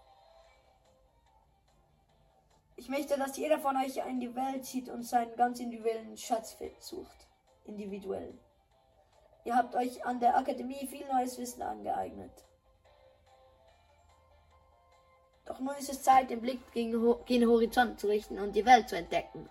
Ich 2.76 2.88
möchte, 2.88 3.16
dass 3.16 3.36
jeder 3.36 3.58
von 3.58 3.76
euch 3.76 3.96
in 3.96 4.20
die 4.20 4.34
Welt 4.34 4.64
zieht 4.64 4.88
und 4.88 5.04
seinen 5.04 5.36
ganz 5.36 5.60
individuellen 5.60 6.16
Schatz 6.16 6.56
sucht. 6.80 7.28
Individuell. 7.64 8.38
Ihr 9.44 9.56
habt 9.56 9.74
euch 9.74 10.04
an 10.04 10.20
der 10.20 10.36
Akademie 10.36 10.86
viel 10.86 11.06
neues 11.06 11.38
Wissen 11.38 11.62
angeeignet. 11.62 12.44
Doch 15.44 15.60
nun 15.60 15.74
ist 15.76 15.90
es 15.90 16.02
Zeit, 16.02 16.30
den 16.30 16.40
Blick 16.40 16.72
gegen, 16.72 16.92
den 17.28 17.48
Horizont 17.48 18.00
zu 18.00 18.06
richten 18.06 18.38
und 18.38 18.56
die 18.56 18.64
Welt 18.64 18.88
zu 18.88 18.96
entdecken. 18.96 19.48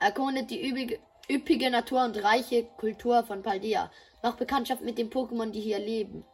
Erkundet 0.00 0.50
die 0.50 0.68
üppige, 0.68 0.98
üppige 1.30 1.70
Natur 1.70 2.04
und 2.04 2.22
reiche 2.22 2.64
Kultur 2.76 3.24
von 3.24 3.42
Paldea. 3.42 3.90
Macht 4.22 4.38
Bekanntschaft 4.38 4.82
mit 4.82 4.98
den 4.98 5.10
Pokémon, 5.10 5.50
die 5.50 5.60
hier 5.60 5.78
leben 5.78 6.24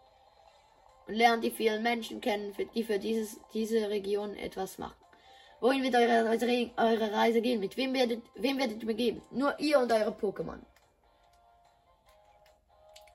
und 1.07 1.15
lernt 1.15 1.45
die 1.45 1.51
vielen 1.51 1.83
Menschen 1.83 2.21
kennen, 2.21 2.55
die 2.75 2.85
für 2.85 2.99
dieses, 2.99 3.39
diese 3.53 3.89
Region 3.89 4.37
etwas 4.37 4.79
machen. 4.79 4.97
Wohin 5.61 5.83
wird 5.83 5.95
eure 5.95 6.27
Reise, 6.27 6.71
eure 6.77 7.13
Reise 7.13 7.41
gehen? 7.41 7.61
Mit 7.61 7.77
wem 7.77 7.95
werdet, 7.95 8.23
wem 8.35 8.59
werdet 8.59 8.83
ihr 8.83 8.87
begeben? 8.87 9.23
Nur 9.31 9.59
ihr 9.59 9.79
und 9.79 9.91
eure 9.93 10.11
Pokémon. 10.11 10.61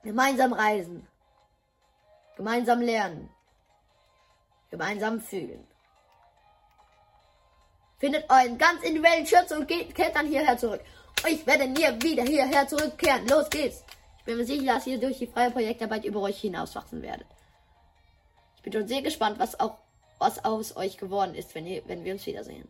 Gemeinsam 0.02 0.52
reisen. 0.52 1.06
Gemeinsam 2.36 2.80
lernen. 2.80 3.30
Gemeinsam 4.70 5.20
fühlen. 5.20 5.66
Findet 8.00 8.28
euren 8.30 8.56
ganz 8.56 8.82
individuellen 8.82 9.26
Schutz 9.26 9.52
und 9.52 9.68
geht, 9.68 9.94
kehrt 9.94 10.16
dann 10.16 10.26
hierher 10.26 10.56
zurück. 10.56 10.80
Ich 11.28 11.46
werde 11.46 11.68
nie 11.68 11.84
wieder 12.02 12.24
hierher 12.24 12.66
zurückkehren. 12.66 13.28
Los 13.28 13.48
geht's. 13.50 13.84
Ich 14.18 14.24
bin 14.24 14.38
mir 14.38 14.46
sicher, 14.46 14.74
dass 14.74 14.86
ihr 14.86 14.98
durch 14.98 15.18
die 15.18 15.26
freie 15.26 15.50
Projektarbeit 15.50 16.04
über 16.06 16.20
euch 16.22 16.40
hinauswachsen 16.40 17.02
werdet. 17.02 17.26
Ich 18.56 18.62
bin 18.62 18.72
schon 18.72 18.88
sehr 18.88 19.02
gespannt, 19.02 19.38
was 19.38 19.60
auch 19.60 19.76
was 20.18 20.44
aus 20.44 20.76
euch 20.76 20.96
geworden 20.98 21.34
ist, 21.34 21.54
wenn, 21.54 21.66
ihr, 21.66 21.82
wenn 21.86 22.04
wir 22.04 22.12
uns 22.12 22.26
wiedersehen. 22.26 22.68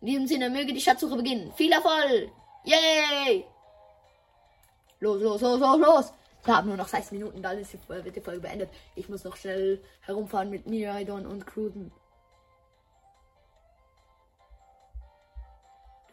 In 0.00 0.06
diesem 0.06 0.26
Sinne 0.26 0.50
möge 0.50 0.72
die 0.72 0.80
Schatzsuche 0.80 1.16
beginnen. 1.16 1.52
Viel 1.56 1.72
Erfolg! 1.72 2.30
Yay! 2.64 3.44
Los, 5.00 5.22
los, 5.22 5.40
los, 5.40 5.60
los, 5.60 5.78
los! 5.78 6.12
Wir 6.44 6.56
haben 6.56 6.68
nur 6.68 6.76
noch 6.76 6.88
6 6.88 7.12
Minuten, 7.12 7.42
dann 7.42 7.58
ist 7.58 7.72
die, 7.72 7.78
wird 7.88 8.14
die 8.14 8.20
Folge 8.20 8.40
beendet. 8.40 8.70
Ich 8.96 9.08
muss 9.08 9.24
noch 9.24 9.36
schnell 9.36 9.80
herumfahren 10.00 10.50
mit 10.50 10.66
Miraidon 10.66 11.26
und 11.26 11.46
cruisen. 11.46 11.90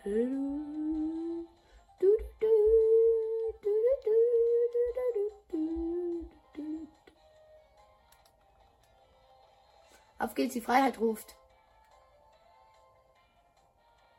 Auf 0.03 0.09
geht's, 10.33 10.53
die 10.53 10.61
Freiheit 10.61 10.99
ruft. 10.99 11.35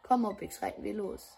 Komm, 0.04 0.24
Opix, 0.24 0.62
reiten 0.62 0.84
wir 0.84 0.94
los. 0.94 1.36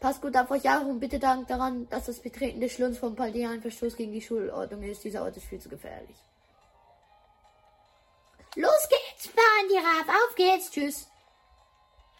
Passt 0.00 0.22
gut 0.22 0.34
auf 0.36 0.50
euch 0.50 0.70
auf 0.70 0.86
und 0.86 1.00
bitte 1.00 1.18
dankt 1.18 1.50
daran, 1.50 1.86
dass 1.90 2.06
das 2.06 2.20
Betreten 2.20 2.60
des 2.60 2.72
Schlunds 2.72 2.98
von 2.98 3.14
Paldea 3.14 3.50
ein 3.50 3.60
Verstoß 3.60 3.96
gegen 3.96 4.12
die 4.12 4.22
Schulordnung 4.22 4.84
ist. 4.84 5.04
Dieser 5.04 5.22
Ort 5.22 5.36
ist 5.36 5.46
viel 5.46 5.60
zu 5.60 5.68
gefährlich. 5.68 6.16
Pandiraf, 9.76 10.08
auf 10.08 10.34
geht's, 10.34 10.70
tschüss. 10.70 11.06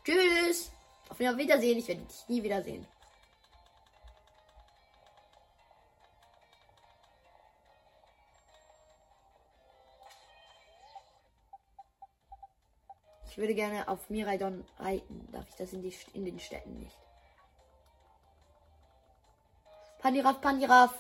Tschüss. 0.04 0.70
Auf 1.08 1.18
Wiedersehen, 1.18 1.78
ich 1.78 1.88
werde 1.88 2.02
dich 2.02 2.28
nie 2.28 2.42
wiedersehen. 2.42 2.86
Ich 13.30 13.38
würde 13.38 13.54
gerne 13.54 13.88
auf 13.88 14.10
Miraidon 14.10 14.64
reiten. 14.78 15.28
Darf 15.32 15.48
ich 15.48 15.56
das 15.56 15.72
in, 15.72 15.82
die, 15.82 15.94
in 16.12 16.24
den 16.24 16.38
Städten 16.38 16.78
nicht? 16.78 16.96
Pandiraf, 19.98 20.40
Pandiraf. 20.40 20.94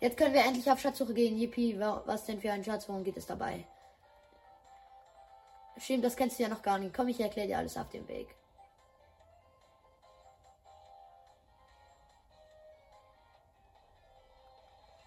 Jetzt 0.00 0.16
können 0.16 0.34
wir 0.34 0.44
endlich 0.44 0.70
auf 0.70 0.80
Schatzsuche 0.80 1.14
gehen. 1.14 1.38
Yippie, 1.38 1.78
was 1.78 2.24
denn 2.24 2.40
für 2.40 2.50
ein 2.52 2.64
Schatz? 2.64 2.88
Worum 2.88 3.04
geht 3.04 3.16
es 3.16 3.26
dabei? 3.26 3.66
Stimmt, 5.78 6.04
das 6.04 6.16
kennst 6.16 6.38
du 6.38 6.42
ja 6.42 6.48
noch 6.48 6.62
gar 6.62 6.78
nicht. 6.78 6.94
Komm, 6.94 7.08
ich 7.08 7.20
erkläre 7.20 7.48
dir 7.48 7.58
alles 7.58 7.76
auf 7.76 7.88
dem 7.90 8.06
Weg. 8.08 8.34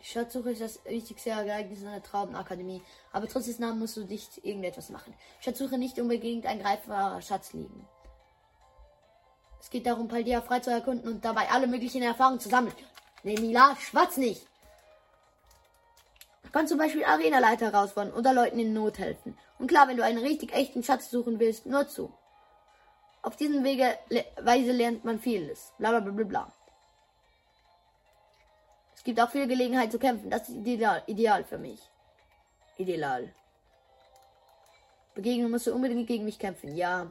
Schatzsuche 0.01 0.51
ist 0.51 0.61
das 0.61 0.83
wichtigste 0.85 1.29
Ereignis 1.31 1.81
in 1.81 1.85
der 1.85 2.01
Traubenakademie. 2.01 2.81
Aber 3.11 3.27
trotz 3.27 3.45
des 3.45 3.59
Namens 3.59 3.79
musst 3.79 3.97
du 3.97 4.05
nicht 4.05 4.43
irgendetwas 4.43 4.89
machen. 4.89 5.13
Schatzsuche 5.39 5.77
nicht 5.77 5.99
unbedingt 5.99 6.45
ein 6.45 6.59
greifbarer 6.59 7.21
Schatz 7.21 7.53
liegen. 7.53 7.87
Es 9.59 9.69
geht 9.69 9.85
darum, 9.85 10.07
Paldea 10.07 10.41
frei 10.41 10.61
zu 10.61 10.71
erkunden 10.71 11.11
und 11.11 11.25
dabei 11.25 11.49
alle 11.49 11.67
möglichen 11.67 12.01
Erfahrungen 12.01 12.39
zu 12.39 12.49
sammeln. 12.49 12.75
Nee, 13.23 13.35
Mila, 13.39 13.75
schwatz 13.75 14.17
nicht! 14.17 14.47
Kann 16.51 16.67
zum 16.67 16.77
Beispiel 16.77 17.03
Arenaleiter 17.03 17.71
herausfordern 17.71 18.13
oder 18.13 18.33
Leuten 18.33 18.59
in 18.59 18.73
Not 18.73 18.97
helfen. 18.97 19.37
Und 19.59 19.67
klar, 19.67 19.87
wenn 19.87 19.97
du 19.97 20.03
einen 20.03 20.17
richtig 20.17 20.53
echten 20.53 20.83
Schatz 20.83 21.11
suchen 21.11 21.39
willst, 21.39 21.65
nur 21.65 21.87
zu. 21.87 22.11
Auf 23.21 23.35
diesem 23.35 23.63
Wege, 23.63 23.97
Weise 24.41 24.71
lernt 24.71 25.05
man 25.05 25.19
vieles. 25.19 25.73
Bla 25.77 25.89
bla 25.91 25.99
bla 25.99 26.23
bla. 26.23 26.53
Es 28.95 29.03
gibt 29.03 29.19
auch 29.19 29.29
viel 29.29 29.47
Gelegenheit 29.47 29.91
zu 29.91 29.99
kämpfen. 29.99 30.29
Das 30.29 30.49
ist 30.49 30.55
ideal, 30.55 31.03
ideal 31.05 31.43
für 31.43 31.57
mich. 31.57 31.79
Ideal. 32.77 33.33
Begegnung 35.15 35.51
musst 35.51 35.67
du 35.67 35.73
unbedingt 35.73 36.07
gegen 36.07 36.25
mich 36.25 36.39
kämpfen. 36.39 36.75
Ja. 36.75 37.07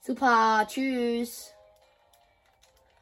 Super. 0.00 0.66
Tschüss. 0.68 1.52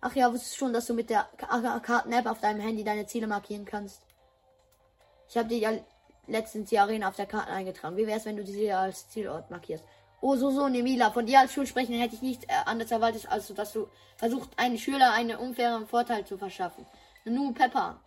Ach 0.01 0.15
ja, 0.15 0.33
wusstest 0.33 0.55
du 0.55 0.59
schon, 0.59 0.73
dass 0.73 0.87
du 0.87 0.95
mit 0.95 1.11
der 1.11 1.29
Karten-App 1.37 2.27
auf 2.27 2.41
deinem 2.41 2.61
Handy 2.61 2.85
deine 2.85 3.07
Ziele 3.07 3.27
markieren 3.27 3.65
kannst? 3.65 4.01
Ich 5.31 5.37
habe 5.37 5.49
dir 5.49 5.59
ja 5.59 5.71
letztens 6.27 6.71
die 6.71 6.79
Arena 6.79 7.09
auf 7.09 7.15
der 7.15 7.27
Karte 7.27 7.53
eingetragen. 7.53 7.97
Wie 7.97 8.07
wäre 8.07 8.19
es, 8.19 8.25
wenn 8.25 8.37
du 8.37 8.45
sie 8.45 8.73
als 8.73 9.09
Zielort 9.11 9.49
markierst? 9.49 9.85
Oh, 10.21 10.35
so, 10.35 10.51
so, 10.51 10.69
Nemila. 10.69 11.13
Von 11.13 11.25
dir 11.25 11.39
als 11.39 11.53
Schulsprecher 11.53 11.93
hätte 11.95 12.17
ich 12.17 12.23
nicht 12.23 12.45
äh, 12.45 12.55
anders 12.67 12.91
erwartet, 12.91 13.31
als 13.31 13.47
dass 13.55 13.73
du 13.73 13.89
versucht, 14.17 14.51
einen 14.59 14.77
Schüler 14.77 15.13
einen 15.13 15.37
unfairen 15.37 15.87
Vorteil 15.87 16.27
zu 16.27 16.37
verschaffen. 16.37 16.85
Nu, 17.25 17.53
Pepper. 17.53 18.01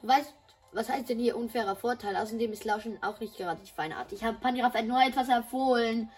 Du 0.00 0.06
weißt, 0.06 0.32
was 0.72 0.88
heißt 0.88 1.08
denn 1.08 1.18
hier 1.18 1.36
unfairer 1.36 1.74
Vorteil? 1.74 2.14
Außerdem 2.14 2.52
ist 2.52 2.64
Lauschen 2.64 3.02
auch 3.02 3.18
nicht 3.18 3.36
gerade 3.36 3.60
die 3.60 3.72
feine 3.72 3.96
Art. 3.96 4.12
Ich 4.12 4.22
habe 4.22 4.38
Paniraf 4.38 4.74
erneut 4.76 5.08
etwas 5.08 5.28
empfohlen. 5.28 6.08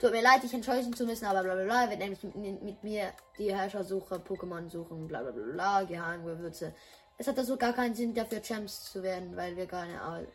Tut 0.00 0.10
mir 0.10 0.22
leid, 0.22 0.42
dich 0.42 0.54
enttäuschen 0.54 0.92
zu 0.92 1.06
müssen, 1.06 1.24
aber 1.24 1.44
bla 1.44 1.54
bla 1.54 1.64
bla. 1.64 1.88
Wird 1.88 2.00
nämlich 2.00 2.22
mit, 2.24 2.62
mit 2.62 2.82
mir 2.82 3.12
die 3.38 3.54
Herrschersuche, 3.54 4.16
Pokémon 4.16 4.68
suchen, 4.68 5.06
bla 5.06 5.22
bla 5.22 5.30
bla 5.30 5.52
bla, 5.52 5.82
Geheimgewürze 5.84 6.74
es 7.18 7.26
hat 7.26 7.36
also 7.36 7.56
gar 7.56 7.72
keinen 7.72 7.94
Sinn 7.94 8.14
dafür 8.14 8.40
Champs 8.40 8.92
zu 8.92 9.02
werden, 9.02 9.36
weil 9.36 9.56
wir 9.56 9.66
keine 9.66 10.00
Ahnung. 10.00 10.28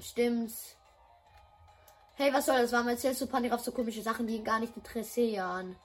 Stimmt's. 0.00 0.76
Hey, 2.14 2.32
was 2.32 2.46
soll 2.46 2.58
das? 2.60 2.72
Warum 2.72 2.88
erzählst 2.88 3.22
du 3.22 3.26
Pandiraf 3.26 3.62
so 3.62 3.72
komische 3.72 4.02
Sachen, 4.02 4.26
die 4.26 4.36
ihn 4.36 4.44
gar 4.44 4.60
nicht 4.60 4.76
interessieren? 4.76 5.76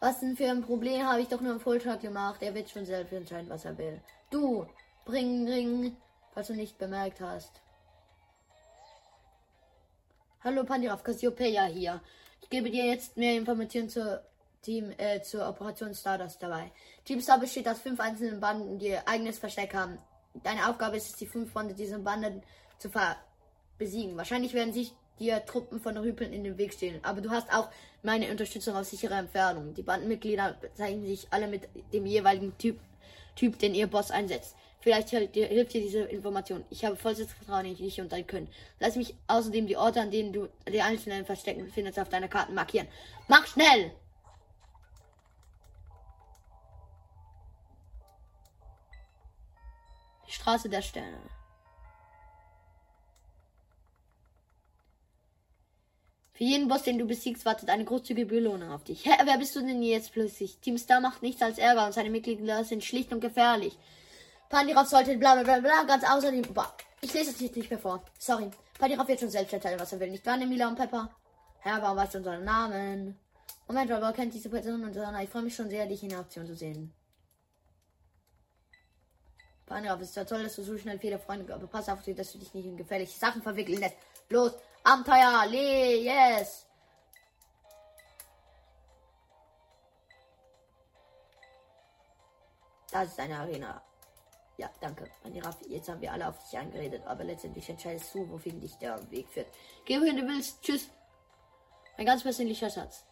Was 0.00 0.18
denn 0.18 0.36
für 0.36 0.50
ein 0.50 0.62
Problem 0.62 1.06
habe 1.06 1.20
ich 1.20 1.28
doch 1.28 1.40
nur 1.40 1.52
im 1.52 1.60
Fullshot 1.60 2.00
gemacht. 2.00 2.42
Er 2.42 2.54
wird 2.54 2.68
schon 2.68 2.84
selbst 2.84 3.12
entscheiden, 3.12 3.48
was 3.48 3.64
er 3.64 3.78
will. 3.78 4.00
Du, 4.30 4.66
bring, 5.04 5.46
bring, 5.46 5.96
falls 6.34 6.48
du 6.48 6.54
nicht 6.54 6.76
bemerkt 6.76 7.20
hast. 7.20 7.52
Hallo 10.42 10.64
Pandiraf, 10.64 11.04
Cassiopeia 11.04 11.64
hier. 11.66 12.00
Ich 12.42 12.50
gebe 12.50 12.70
dir 12.70 12.86
jetzt 12.86 13.16
mehr 13.16 13.36
Informationen 13.36 13.88
zur 13.88 14.22
Team 14.62 14.92
äh, 14.98 15.20
zur 15.22 15.48
Operation 15.48 15.94
Stardust 15.94 16.42
dabei. 16.42 16.70
Team 17.04 17.20
Star 17.20 17.38
besteht 17.38 17.68
aus 17.68 17.80
fünf 17.80 18.00
einzelnen 18.00 18.40
Banden, 18.40 18.78
die 18.78 18.88
ihr 18.88 19.08
eigenes 19.08 19.38
Versteck 19.38 19.74
haben. 19.74 19.98
Deine 20.42 20.68
Aufgabe 20.68 20.96
ist 20.96 21.10
es, 21.10 21.16
die 21.16 21.26
fünf 21.26 21.52
Freunde 21.52 21.74
dieser 21.74 21.98
Banden 21.98 22.42
zu 22.78 22.90
besiegen. 23.78 24.16
Wahrscheinlich 24.16 24.54
werden 24.54 24.72
sich 24.72 24.92
dir 25.18 25.44
Truppen 25.44 25.80
von 25.80 25.96
Rüpeln 25.96 26.32
in 26.32 26.44
den 26.44 26.58
Weg 26.58 26.72
stehen, 26.72 27.00
aber 27.02 27.20
du 27.20 27.30
hast 27.30 27.52
auch 27.52 27.68
meine 28.02 28.30
Unterstützung 28.30 28.76
aus 28.76 28.90
sicherer 28.90 29.18
Entfernung. 29.18 29.74
Die 29.74 29.82
Bandenmitglieder 29.82 30.56
zeigen 30.74 31.04
sich 31.04 31.26
alle 31.30 31.48
mit 31.48 31.68
dem 31.92 32.06
jeweiligen 32.06 32.56
Typ, 32.58 32.78
typ 33.34 33.58
den 33.58 33.74
ihr 33.74 33.88
Boss 33.88 34.10
einsetzt. 34.10 34.54
Vielleicht 34.80 35.10
hilft 35.10 35.34
dir, 35.34 35.46
hilft 35.46 35.74
dir 35.74 35.80
diese 35.80 36.00
Information. 36.02 36.64
Ich 36.70 36.84
habe 36.84 36.94
vollstes 36.94 37.32
Vertrauen 37.32 37.66
in 37.66 37.76
dich 37.76 38.00
und 38.00 38.12
dein 38.12 38.26
Können. 38.26 38.48
Lass 38.78 38.94
mich 38.94 39.14
außerdem 39.26 39.66
die 39.66 39.76
Orte, 39.76 40.00
an 40.00 40.10
denen 40.10 40.32
du 40.32 40.48
die 40.72 40.80
einzelnen 40.80 41.26
Verstecken 41.26 41.68
findest, 41.74 41.98
auf 41.98 42.08
deiner 42.08 42.28
Karte 42.28 42.52
markieren. 42.52 42.86
Mach 43.26 43.46
schnell! 43.46 43.90
Die 50.28 50.32
Straße 50.32 50.68
der 50.68 50.82
Sterne. 50.82 51.18
Für 56.34 56.44
jeden 56.44 56.68
Boss, 56.68 56.84
den 56.84 56.98
du 56.98 57.04
besiegst, 57.04 57.44
wartet 57.44 57.68
eine 57.68 57.84
großzügige 57.84 58.26
Belohnung 58.26 58.70
auf 58.70 58.84
dich. 58.84 59.04
Hä, 59.04 59.10
wer 59.24 59.38
bist 59.38 59.56
du 59.56 59.60
denn 59.60 59.82
jetzt 59.82 60.12
plötzlich? 60.12 60.58
Team 60.58 60.78
Star 60.78 61.00
macht 61.00 61.20
nichts 61.20 61.42
als 61.42 61.58
Ärger 61.58 61.86
und 61.86 61.94
seine 61.94 62.10
Mitglieder 62.10 62.62
sind 62.62 62.84
schlicht 62.84 63.12
und 63.12 63.20
gefährlich. 63.20 63.76
Pandirov 64.48 64.86
sollte 64.86 65.16
bla 65.16 65.42
bla 65.42 65.58
bla 65.58 65.82
ganz 65.82 66.04
außerdem. 66.04 66.42
Boah, 66.54 66.72
ich 67.00 67.12
lese 67.12 67.30
es 67.30 67.40
jetzt 67.40 67.56
nicht 67.56 67.70
mehr 67.70 67.78
vor. 67.80 68.04
Sorry. 68.18 68.50
Pandirov 68.78 69.08
wird 69.08 69.18
schon 69.18 69.30
selbst 69.30 69.52
erzählen, 69.52 69.80
was 69.80 69.92
er 69.92 69.98
will. 69.98 70.10
Nicht 70.10 70.24
wahr, 70.26 70.36
Mila 70.36 70.68
und 70.68 70.76
Pepper? 70.76 71.10
Herr, 71.58 71.82
warum 71.82 71.96
weißt 71.96 72.14
du 72.14 72.18
unseren 72.18 72.44
Namen? 72.44 73.18
Moment, 73.66 73.90
Robert 73.90 74.14
kennt 74.14 74.32
diese 74.32 74.48
Person 74.48 74.84
und 74.84 74.96
ich 74.96 75.28
freue 75.28 75.42
mich 75.42 75.56
schon 75.56 75.68
sehr, 75.68 75.86
dich 75.86 76.02
in 76.04 76.14
Aktion 76.14 76.46
zu 76.46 76.54
sehen. 76.54 76.94
Panera, 79.68 79.94
ist 80.00 80.16
ja 80.16 80.24
toll, 80.24 80.42
dass 80.42 80.56
du 80.56 80.62
so 80.62 80.76
schnell 80.78 80.98
viele 80.98 81.18
Freunde, 81.18 81.54
aber 81.54 81.66
pass 81.66 81.88
auf, 81.88 82.02
dass 82.02 82.32
du 82.32 82.38
dich 82.38 82.54
nicht 82.54 82.66
in 82.66 82.76
gefährliche 82.76 83.18
Sachen 83.18 83.42
verwickeln 83.42 83.78
lässt. 83.78 83.96
Los, 84.30 84.52
Abenteuer, 84.82 85.46
le, 85.46 85.96
yes! 86.02 86.66
Das 92.90 93.08
ist 93.08 93.20
eine 93.20 93.38
Arena. 93.38 93.82
Ja, 94.56 94.70
danke. 94.80 95.04
Panera, 95.22 95.54
jetzt 95.68 95.88
haben 95.88 96.00
wir 96.00 96.12
alle 96.12 96.26
auf 96.26 96.42
dich 96.42 96.58
eingeredet, 96.58 97.02
aber 97.06 97.22
letztendlich 97.24 97.68
entscheidest 97.68 98.14
du, 98.14 98.28
wohin 98.28 98.60
dich 98.60 98.74
der 98.78 98.98
Weg 99.10 99.28
führt. 99.28 99.48
Geh 99.84 100.00
wohin 100.00 100.16
du 100.16 100.26
willst. 100.26 100.62
Tschüss. 100.62 100.88
Ein 101.96 102.06
ganz 102.06 102.22
persönlicher 102.22 102.70
Satz. 102.70 103.04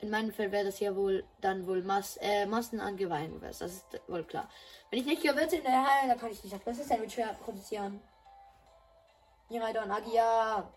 In 0.00 0.10
meinem 0.10 0.32
Fall 0.32 0.52
wäre 0.52 0.66
das 0.66 0.78
ja 0.80 0.94
wohl 0.94 1.24
dann 1.40 1.66
wohl 1.66 1.82
Mas 1.82 2.18
äh, 2.18 2.44
Massen 2.46 2.80
an 2.80 2.98
Das 3.40 3.60
ist 3.62 3.86
wohl 4.08 4.24
klar. 4.24 4.48
Wenn 4.90 5.00
ich 5.00 5.06
nicht 5.06 5.22
Gewürze 5.22 5.56
in 5.56 5.62
der 5.62 5.84
Halle, 5.84 6.08
dann 6.08 6.18
kann 6.18 6.30
ich 6.30 6.42
nicht 6.44 6.54
das 6.54 6.62
beste 6.62 6.84
Sandwich 6.84 7.18
produzieren. 7.42 8.00
Niraidon 9.48 9.90
Agia. 9.90 10.68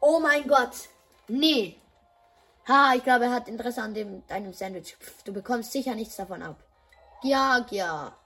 Oh 0.00 0.20
mein 0.20 0.46
Gott. 0.46 0.88
Nee. 1.28 1.80
Ha, 2.68 2.92
ich 2.94 3.02
glaube, 3.02 3.24
er 3.24 3.32
hat 3.32 3.48
Interesse 3.48 3.82
an 3.82 3.94
dem 3.94 4.26
deinem 4.28 4.52
Sandwich. 4.52 4.96
Pff, 4.96 5.22
du 5.24 5.32
bekommst 5.32 5.72
sicher 5.72 5.94
nichts 5.94 6.16
davon 6.16 6.42
ab. 6.42 6.62
Ja, 7.22 7.66
ja. 7.70 8.16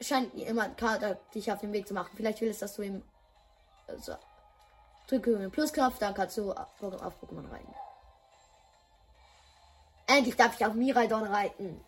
Scheint 0.00 0.34
immer 0.34 0.68
Kater 0.70 1.16
dich 1.34 1.50
auf 1.50 1.60
den 1.60 1.72
Weg 1.72 1.88
zu 1.88 1.94
machen. 1.94 2.12
Vielleicht 2.14 2.40
will 2.40 2.50
es, 2.50 2.58
dass 2.58 2.76
du 2.76 2.82
ihm. 2.82 3.02
Also, 3.86 4.14
drücke 5.08 5.50
Pluskraft, 5.50 6.00
dann 6.00 6.14
kannst 6.14 6.38
du 6.38 6.52
auf 6.52 6.80
Pokémon 6.80 7.50
reiten. 7.50 7.74
Endlich 10.16 10.36
darf 10.36 10.54
ich 10.54 10.64
auf 10.64 10.74
Miraidon 10.74 11.24
reiten. 11.24 11.80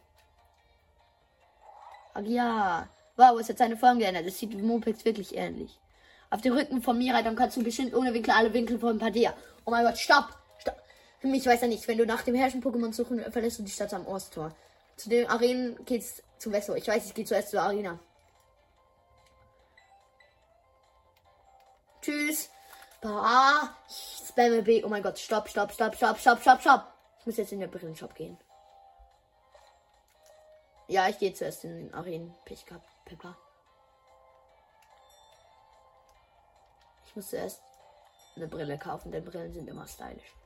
Ach 2.12 2.22
ja. 2.22 2.88
Wow, 3.16 3.38
es 3.38 3.48
hat 3.48 3.58
seine 3.58 3.76
Form 3.76 4.00
geändert. 4.00 4.26
Es 4.26 4.38
sieht 4.38 4.60
Mopex 4.60 5.04
wirklich 5.04 5.36
ähnlich. 5.36 5.78
Auf 6.30 6.40
dem 6.40 6.54
Rücken 6.54 6.82
von 6.82 6.98
Miraidon 6.98 7.36
kannst 7.36 7.56
du 7.56 7.62
bestimmt 7.62 7.94
ohne 7.94 8.12
Winkel 8.12 8.32
alle 8.32 8.52
Winkel 8.52 8.80
von 8.80 8.98
Padea. 8.98 9.32
Oh 9.64 9.70
mein 9.70 9.84
Gott, 9.84 9.96
stopp! 9.96 10.36
Stopp! 10.58 10.76
Ich 11.22 11.46
weiß 11.46 11.60
ja 11.60 11.68
nicht, 11.68 11.86
wenn 11.86 11.98
du 11.98 12.04
nach 12.04 12.22
dem 12.22 12.34
Herrschen-Pokémon 12.34 12.92
suchen, 12.92 13.20
verlässt 13.30 13.60
du 13.60 13.62
die 13.62 13.70
Stadt 13.70 13.94
am 13.94 14.06
Osttor. 14.06 14.54
Zu 14.96 15.08
den 15.08 15.28
Arenen 15.28 15.76
geht's 15.84 16.22
zum 16.38 16.52
Westtor. 16.52 16.76
Ich 16.76 16.88
weiß, 16.88 17.06
ich 17.06 17.14
gehe 17.14 17.24
zuerst 17.24 17.50
zur 17.50 17.62
Arena. 17.62 17.98
Tschüss. 22.02 22.50
Bah, 23.00 23.76
ich 23.88 24.26
spamme 24.28 24.62
B. 24.62 24.82
Oh 24.82 24.88
mein 24.88 25.02
Gott, 25.02 25.18
stopp, 25.18 25.48
stopp, 25.48 25.72
stopp, 25.72 25.94
stopp, 25.94 26.18
stopp, 26.18 26.40
stopp, 26.40 26.60
stopp. 26.60 26.95
Ich 27.26 27.28
muss 27.28 27.38
jetzt 27.38 27.50
in 27.50 27.58
den 27.58 27.72
Brillenshop 27.72 28.14
gehen. 28.14 28.38
Ja, 30.86 31.08
ich 31.08 31.18
gehe 31.18 31.34
zuerst 31.34 31.64
in 31.64 31.76
den 31.76 31.92
Arenen. 31.92 32.32
Pech 32.44 32.64
gehabt, 32.64 32.88
Pepper. 33.04 33.36
Ich 37.04 37.16
muss 37.16 37.30
zuerst 37.30 37.60
eine 38.36 38.46
Brille 38.46 38.78
kaufen, 38.78 39.10
denn 39.10 39.24
Brillen 39.24 39.52
sind 39.52 39.66
immer 39.66 39.88
stylisch. 39.88 40.36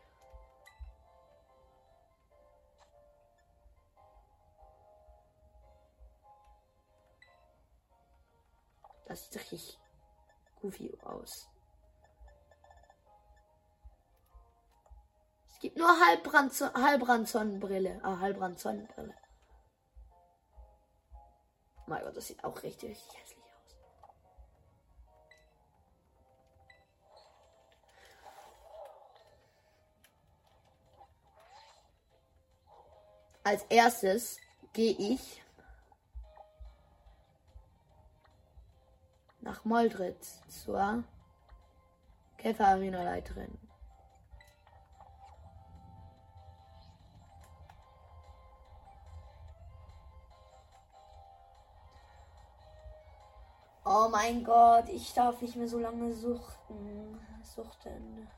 Das 9.04 9.24
sieht 9.24 9.36
richtig 9.36 9.78
goofy 10.62 10.96
aus. 11.02 11.49
Gibt 15.60 15.76
nur 15.76 15.88
Halbrand, 16.00 17.28
Sonnenbrille. 17.28 18.00
Ah, 18.02 18.18
Halbrand 18.18 18.58
Sonnenbrille. 18.58 19.14
Mein 21.86 22.02
Gott, 22.02 22.16
das 22.16 22.28
sieht 22.28 22.42
auch 22.42 22.62
richtig, 22.62 22.90
richtig 22.90 23.20
hässlich 23.20 23.44
aus. 23.44 24.16
Als 33.44 33.62
erstes 33.64 34.38
gehe 34.72 34.92
ich 34.92 35.42
nach 39.40 39.64
Moldritz 39.66 40.40
zur 40.48 41.04
Käfer-Arena-Leiterin. 42.38 43.69
Oh 53.92 54.08
mein 54.08 54.44
Gott, 54.44 54.88
ich 54.88 55.12
darf 55.14 55.42
nicht 55.42 55.56
mehr 55.56 55.66
so 55.66 55.80
lange 55.80 56.12
suchten. 56.12 57.18
Suchten. 57.42 58.28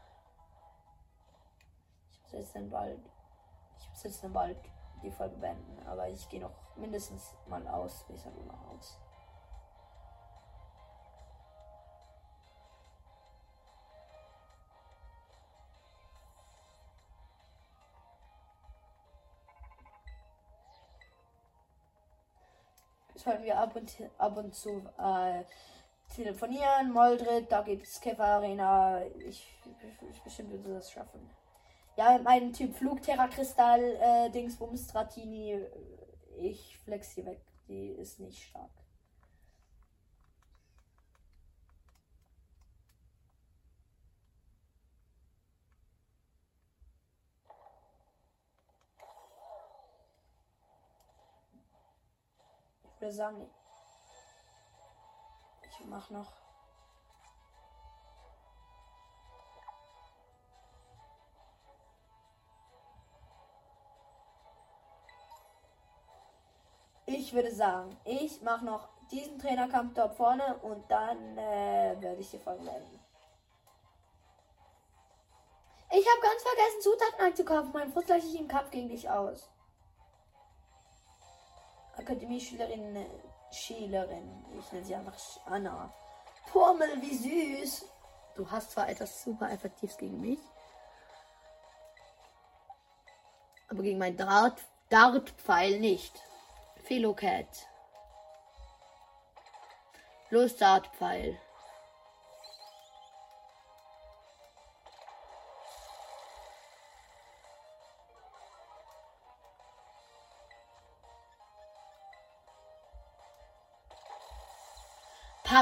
Ich 2.11 2.23
muss 2.23 2.33
jetzt 2.33 2.57
dann 2.57 2.71
bald. 2.71 3.03
Ich 3.79 3.91
muss 3.91 4.03
jetzt 4.03 4.25
dann 4.25 4.33
bald 4.33 4.57
die 5.03 5.11
Folge 5.11 5.37
beenden. 5.37 5.87
Aber 5.87 6.09
ich 6.09 6.27
gehe 6.31 6.41
noch 6.41 6.55
mindestens 6.77 7.35
mal 7.47 7.69
aus. 7.69 8.07
Ich 8.09 8.23
sage 8.23 8.41
immer 8.41 8.59
aus. 8.71 8.99
Sollten 23.23 23.45
wir 23.45 23.59
ab 23.59 23.75
und, 23.77 23.93
ab 24.19 24.37
und 24.37 24.55
zu 24.55 24.83
äh, 24.99 25.45
telefonieren. 26.15 26.93
Moldrit, 26.93 27.51
da 27.51 27.63
gibt 27.63 27.87
es 27.87 28.01
Käfer 28.01 28.25
Arena. 28.25 29.03
Ich, 29.27 29.49
ich, 30.11 30.23
bestimmt 30.23 30.51
würde 30.51 30.75
das 30.75 30.91
schaffen. 30.91 31.31
Ja, 31.97 32.19
mein 32.23 32.53
Typ 32.53 32.75
Flugterra 32.75 33.29
Kristall, 33.29 33.83
äh, 34.01 34.31
Dingsbums 34.31 34.89
Stratini. 34.89 35.61
Ich 36.39 36.79
flex 36.85 37.15
die 37.15 37.27
weg. 37.27 37.41
Die 37.69 37.89
ist 37.89 38.19
nicht 38.19 38.43
stark. 38.43 38.71
Würde 53.03 53.15
sagen, 53.15 53.51
ich 55.69 55.87
mach 55.87 56.09
noch. 56.11 56.33
Ich 67.07 67.33
würde 67.35 67.53
sagen, 67.53 67.97
ich 68.05 68.41
mache 68.43 68.65
noch 68.65 68.89
diesen 69.11 69.39
Trainerkampf 69.39 69.95
dort 69.95 70.15
vorne 70.15 70.57
und 70.59 70.89
dann 70.91 71.37
äh, 71.37 71.97
werde 72.01 72.21
ich 72.21 72.31
die 72.31 72.39
Folge 72.39 72.63
beenden. 72.65 73.01
Ich 75.91 76.07
habe 76.09 76.21
ganz 76.23 76.43
vergessen, 76.43 76.81
Zutaten 76.81 77.21
einzukaufen. 77.21 77.73
Mein 77.73 77.93
Frust 77.93 78.07
gleiche 78.07 78.27
ich 78.29 78.41
im 78.41 78.49
Kampf 78.49 78.71
gegen 78.71 78.89
dich 78.89 79.11
aus. 79.11 79.52
Akademie-Schülerin, 82.03 82.97
äh, 82.97 83.07
Schülerin. 83.53 84.45
Ich 84.59 84.73
nenne 84.73 84.85
sie 84.85 84.95
einfach 84.95 85.15
Anna. 85.47 85.93
Pummel, 86.51 87.01
wie 87.01 87.17
süß. 87.65 87.87
Du 88.35 88.51
hast 88.51 88.73
zwar 88.73 88.89
etwas 88.89 89.23
super 89.23 89.51
Effektives 89.51 89.97
gegen 89.97 90.21
mich. 90.21 90.41
Aber 93.69 93.83
gegen 93.83 93.99
mein 93.99 94.17
Dart, 94.17 94.61
Dartpfeil 94.91 95.81
nicht. 95.81 96.23
Philocat. 96.85 97.69
Los, 100.31 100.57
Dartpfeil. 100.57 101.39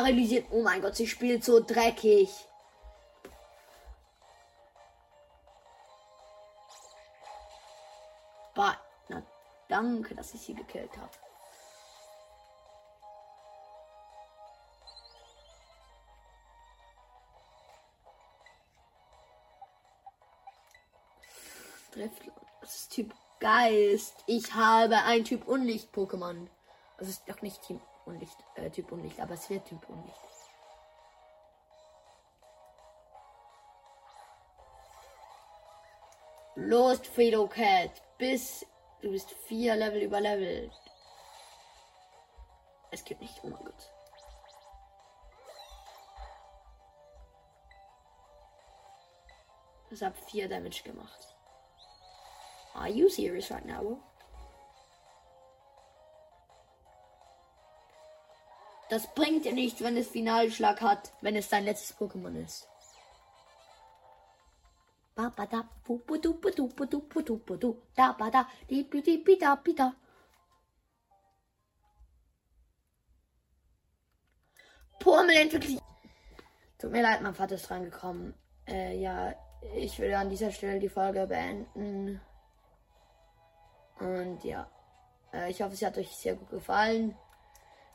Paralysiert. 0.01 0.47
Oh 0.51 0.63
mein 0.63 0.81
Gott, 0.81 0.97
sie 0.97 1.07
spielt 1.07 1.45
so 1.45 1.61
dreckig. 1.61 2.31
Bah, 8.55 8.77
na 9.09 9.23
danke, 9.69 10.15
dass 10.15 10.35
ich 10.35 10.41
sie 10.41 10.55
gekillt 10.55 10.97
habe. 10.97 11.11
Das 22.61 22.75
ist 22.77 22.93
Typ 22.93 23.13
Geist. 23.41 24.15
Ich 24.27 24.55
habe 24.55 24.97
ein 24.97 25.25
Typ 25.25 25.47
Unlicht-Pokémon. 25.47 26.47
Das 26.99 27.09
ist 27.09 27.29
doch 27.29 27.43
nicht 27.43 27.61
Team 27.63 27.81
Unlicht, 28.07 28.37
äh, 28.57 28.71
Typ 28.71 28.91
Unlicht, 28.93 29.21
aber 29.21 29.35
es 29.35 29.49
wird 29.51 29.67
Typ 29.67 29.89
Unlicht. 29.89 30.21
Los, 36.57 36.99
Fredo 37.01 37.47
Cat, 37.47 37.91
bis 38.19 38.67
du 39.01 39.11
bist 39.11 39.31
vier 39.31 39.77
Level 39.77 40.03
über 40.03 40.21
Level. 40.21 40.71
Es 42.91 43.05
geht 43.05 43.21
nicht, 43.21 43.39
oh 43.43 43.49
mein 43.49 43.65
Gott. 43.65 43.91
Das 49.91 50.03
hat 50.03 50.17
vier 50.31 50.49
Damage 50.49 50.83
gemacht. 50.83 51.37
Are 52.75 52.89
you 52.89 53.09
serious 53.09 53.51
right 53.51 53.65
now? 53.65 54.01
Das 58.91 59.07
bringt 59.15 59.45
dir 59.45 59.53
nichts, 59.53 59.81
wenn 59.83 59.97
es 59.97 60.09
Finalschlag 60.09 60.81
hat, 60.81 61.13
wenn 61.21 61.37
es 61.37 61.49
dein 61.49 61.65
letztes 61.65 61.97
Pokémon 61.97 62.35
ist. 62.45 62.69
Pummel 74.99 75.37
entwickelt. 75.37 75.81
Tut 76.79 76.91
mir 76.91 77.03
leid, 77.03 77.23
mein 77.23 77.35
Vater 77.35 77.55
ist 77.55 77.71
reingekommen. 77.71 78.35
Äh, 78.67 78.99
ja, 78.99 79.35
ich 79.77 79.99
würde 80.01 80.19
an 80.19 80.31
dieser 80.31 80.51
Stelle 80.51 80.81
die 80.81 80.89
Folge 80.89 81.27
beenden. 81.29 82.21
Und 84.01 84.43
ja, 84.43 84.69
äh, 85.33 85.51
ich 85.51 85.63
hoffe, 85.63 85.75
es 85.75 85.83
hat 85.83 85.97
euch 85.97 86.11
sehr 86.11 86.35
gut 86.35 86.51
gefallen. 86.51 87.17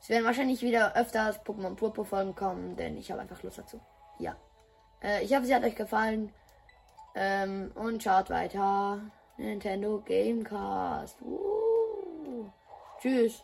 Es 0.01 0.09
werden 0.09 0.25
wahrscheinlich 0.25 0.61
wieder 0.61 0.95
öfters 0.95 1.39
Pokémon 1.43 1.75
Purpur 1.75 2.05
Folgen 2.05 2.35
kommen, 2.35 2.75
denn 2.75 2.97
ich 2.97 3.11
habe 3.11 3.21
einfach 3.21 3.41
Lust 3.43 3.57
dazu. 3.57 3.79
Ja. 4.19 4.35
Äh, 5.01 5.23
ich 5.23 5.33
hoffe, 5.33 5.45
sie 5.45 5.55
hat 5.55 5.63
euch 5.63 5.75
gefallen. 5.75 6.31
Ähm, 7.15 7.71
und 7.75 8.03
schaut 8.03 8.29
weiter. 8.29 8.99
Nintendo 9.37 10.01
Gamecast. 10.05 11.21
Uh. 11.21 12.49
Tschüss. 12.99 13.43